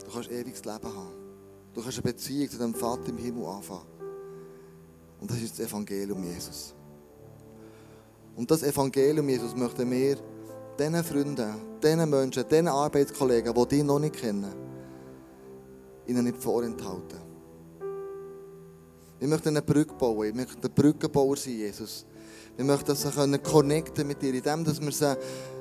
Du 0.06 0.12
kannst 0.12 0.32
ewiges 0.32 0.64
Leben 0.66 0.86
haben. 0.86 1.14
Du 1.74 1.82
kannst 1.82 1.98
eine 1.98 2.12
Beziehung 2.12 2.50
zu 2.50 2.58
deinem 2.58 2.76
Vater 2.76 3.10
im 3.10 3.18
Himmel 3.18 3.46
anfangen. 3.46 3.88
Und 5.20 5.32
das 5.32 5.42
ist 5.42 5.58
das 5.58 5.68
Evangelium 5.68 6.24
Jesus. 6.24 6.74
Und 8.36 8.50
das 8.50 8.64
Evangelium 8.64 9.28
Jesus 9.30 9.56
möchten 9.56 9.90
wir 9.90 10.18
diesen 10.78 11.04
Freunden, 11.04 11.56
diesen 11.82 12.10
Menschen, 12.10 12.44
diesen 12.50 12.68
Arbeitskollegen, 12.68 13.54
die 13.54 13.68
dich 13.68 13.84
noch 13.84 14.00
nicht 14.00 14.16
kennen, 14.16 14.54
ihnen 16.08 16.24
nicht 16.26 16.38
vorenthalten. 16.38 17.23
Wir 19.24 19.30
möchten 19.30 19.48
eine 19.48 19.62
Brücke 19.62 19.94
bauen. 19.94 20.20
Wir 20.20 20.36
möchten 20.36 20.62
ein 20.62 20.74
Brückenbauer 20.74 21.38
sein, 21.38 21.54
Jesus. 21.54 22.06
Wir 22.58 22.66
möchten 22.66 22.94
sie 22.94 23.10
können 23.10 23.42
connecten 23.42 24.06
mit 24.06 24.22
dir, 24.22 24.34
indem 24.34 24.66
wir 24.66 24.92
sie 24.92 25.16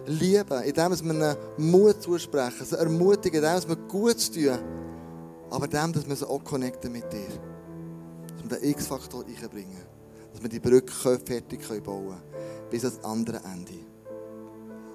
lieben, 0.06 0.62
indem 0.64 0.90
wir 0.90 1.14
ihnen 1.14 1.36
Mut 1.58 2.02
zusprechen, 2.02 2.66
sie 2.66 2.76
ermutigen, 2.76 3.44
indem 3.44 3.68
wir 3.68 3.76
Gutes 3.76 4.32
tun, 4.32 4.58
aber 5.48 5.66
indem 5.66 6.08
wir 6.08 6.16
sie 6.16 6.28
auch 6.28 6.42
connecten 6.42 6.90
mit 6.90 7.04
dir. 7.12 7.28
Dass 8.34 8.50
wir 8.50 8.58
den 8.58 8.70
X-Faktor 8.70 9.24
einbringen. 9.26 9.84
Dass 10.32 10.42
wir 10.42 10.48
die 10.48 10.58
Brücke 10.58 10.92
fertig 11.24 11.60
bauen 11.84 11.84
können, 11.84 12.68
bis 12.68 12.84
ans 12.84 12.98
andere 13.04 13.42
Ende. 13.44 13.91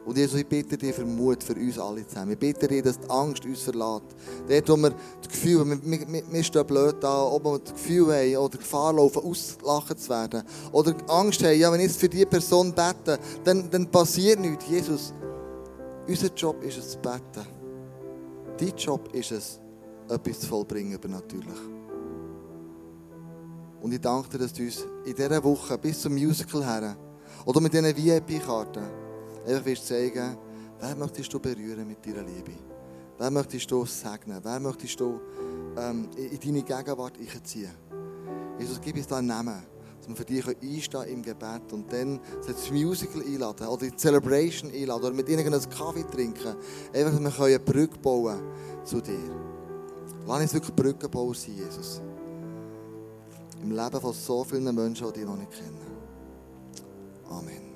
Und 0.07 0.17
Jesus, 0.17 0.39
ich 0.39 0.47
bitte 0.47 0.77
dir 0.77 0.93
für 0.93 1.03
Mut 1.03 1.43
für 1.43 1.53
uns 1.53 1.77
alle 1.77 2.07
zusammen. 2.07 2.31
Ich 2.31 2.39
bitte 2.39 2.65
dir, 2.65 2.81
dass 2.81 2.97
die 2.97 3.09
Angst 3.09 3.43
uns 3.43 3.63
verlässt. 3.63 4.15
Dort, 4.47 4.69
wo 4.69 4.77
wir 4.77 4.91
das 4.91 5.27
Gefühl 5.29 5.59
haben, 5.59 5.81
wir, 5.83 6.07
wir, 6.07 6.23
wir 6.31 6.43
stehen 6.45 6.65
blöd 6.65 6.95
da, 7.01 7.23
ob 7.23 7.43
wir 7.43 7.59
das 7.59 7.73
Gefühl 7.73 8.13
haben 8.13 8.37
oder 8.37 8.57
Gefahr 8.57 8.93
laufen, 8.93 9.21
ausgelacht 9.21 9.99
zu 9.99 10.09
werden. 10.09 10.43
Oder 10.71 10.95
Angst 11.09 11.43
haben, 11.43 11.59
ja, 11.59 11.69
wenn 11.73 11.81
ich 11.81 11.91
für 11.91 12.07
diese 12.07 12.25
Person 12.25 12.73
bete, 12.73 13.19
dann, 13.43 13.69
dann 13.69 13.85
passiert 13.91 14.39
nichts. 14.39 14.65
Jesus, 14.69 15.13
unser 16.07 16.33
Job 16.33 16.63
ist 16.63 16.77
es 16.77 16.91
zu 16.91 16.99
beten. 16.99 17.45
Dein 18.57 18.77
Job 18.77 19.13
ist 19.13 19.33
es, 19.33 19.59
etwas 20.07 20.39
zu 20.39 20.47
vollbringen, 20.47 20.93
übernatürlich. 20.93 21.59
Und 23.81 23.91
ich 23.91 23.99
danke 23.99 24.29
dir, 24.29 24.37
dass 24.37 24.53
du 24.53 24.63
uns 24.63 24.85
in 25.03 25.13
dieser 25.13 25.43
Woche 25.43 25.77
bis 25.77 25.99
zum 25.99 26.13
Musical 26.13 26.65
her 26.65 26.95
oder 27.45 27.59
mit 27.59 27.73
diesen 27.73 27.93
VIP-Karten 27.93 29.06
einfach 29.47 29.65
wirst 29.65 29.87
zeigen, 29.87 30.37
wer 30.79 30.95
möchtest 30.95 31.33
du 31.33 31.39
berühren 31.39 31.87
mit 31.87 32.05
deiner 32.05 32.23
Liebe? 32.23 32.53
Wer 33.17 33.31
möchtest 33.31 33.71
du 33.71 33.85
segnen? 33.85 34.39
Wer 34.43 34.59
möchtest 34.59 34.99
du 34.99 35.19
ähm, 35.77 36.09
in 36.15 36.39
deine 36.39 36.63
Gegenwart 36.63 37.13
einziehen? 37.17 37.71
Jesus, 38.59 38.79
gib 38.81 38.95
uns 38.95 39.07
da 39.07 39.17
einen 39.17 39.27
Namen, 39.27 39.63
dass 39.99 40.07
wir 40.07 40.15
für 40.15 40.25
dich 40.25 40.47
einstehen 40.47 41.07
im 41.07 41.21
Gebet 41.23 41.71
und 41.71 41.91
dann 41.91 42.19
das 42.45 42.69
Musical 42.71 43.21
einladen 43.21 43.67
oder 43.67 43.87
die 43.87 43.95
Celebration 43.95 44.71
einladen 44.71 45.03
oder 45.03 45.13
mit 45.13 45.29
ihnen 45.29 45.45
einen 45.45 45.69
Kaffee 45.69 46.03
trinken. 46.03 46.55
Einfach, 46.93 47.19
dass 47.19 47.39
wir 47.39 47.45
eine 47.45 47.59
Brücke 47.59 47.97
bauen 47.99 48.39
zu 48.83 49.01
dir. 49.01 49.47
Lass 50.27 50.41
uns 50.41 50.53
wirklich 50.53 50.75
Brückenbauer 50.75 51.33
sein, 51.33 51.55
Jesus. 51.55 52.01
Im 53.61 53.71
Leben 53.71 54.01
von 54.01 54.13
so 54.13 54.43
vielen 54.43 54.75
Menschen, 54.75 55.07
die 55.07 55.19
dich 55.19 55.25
noch 55.25 55.37
nicht 55.37 55.51
kennen. 55.51 55.79
Amen. 57.29 57.66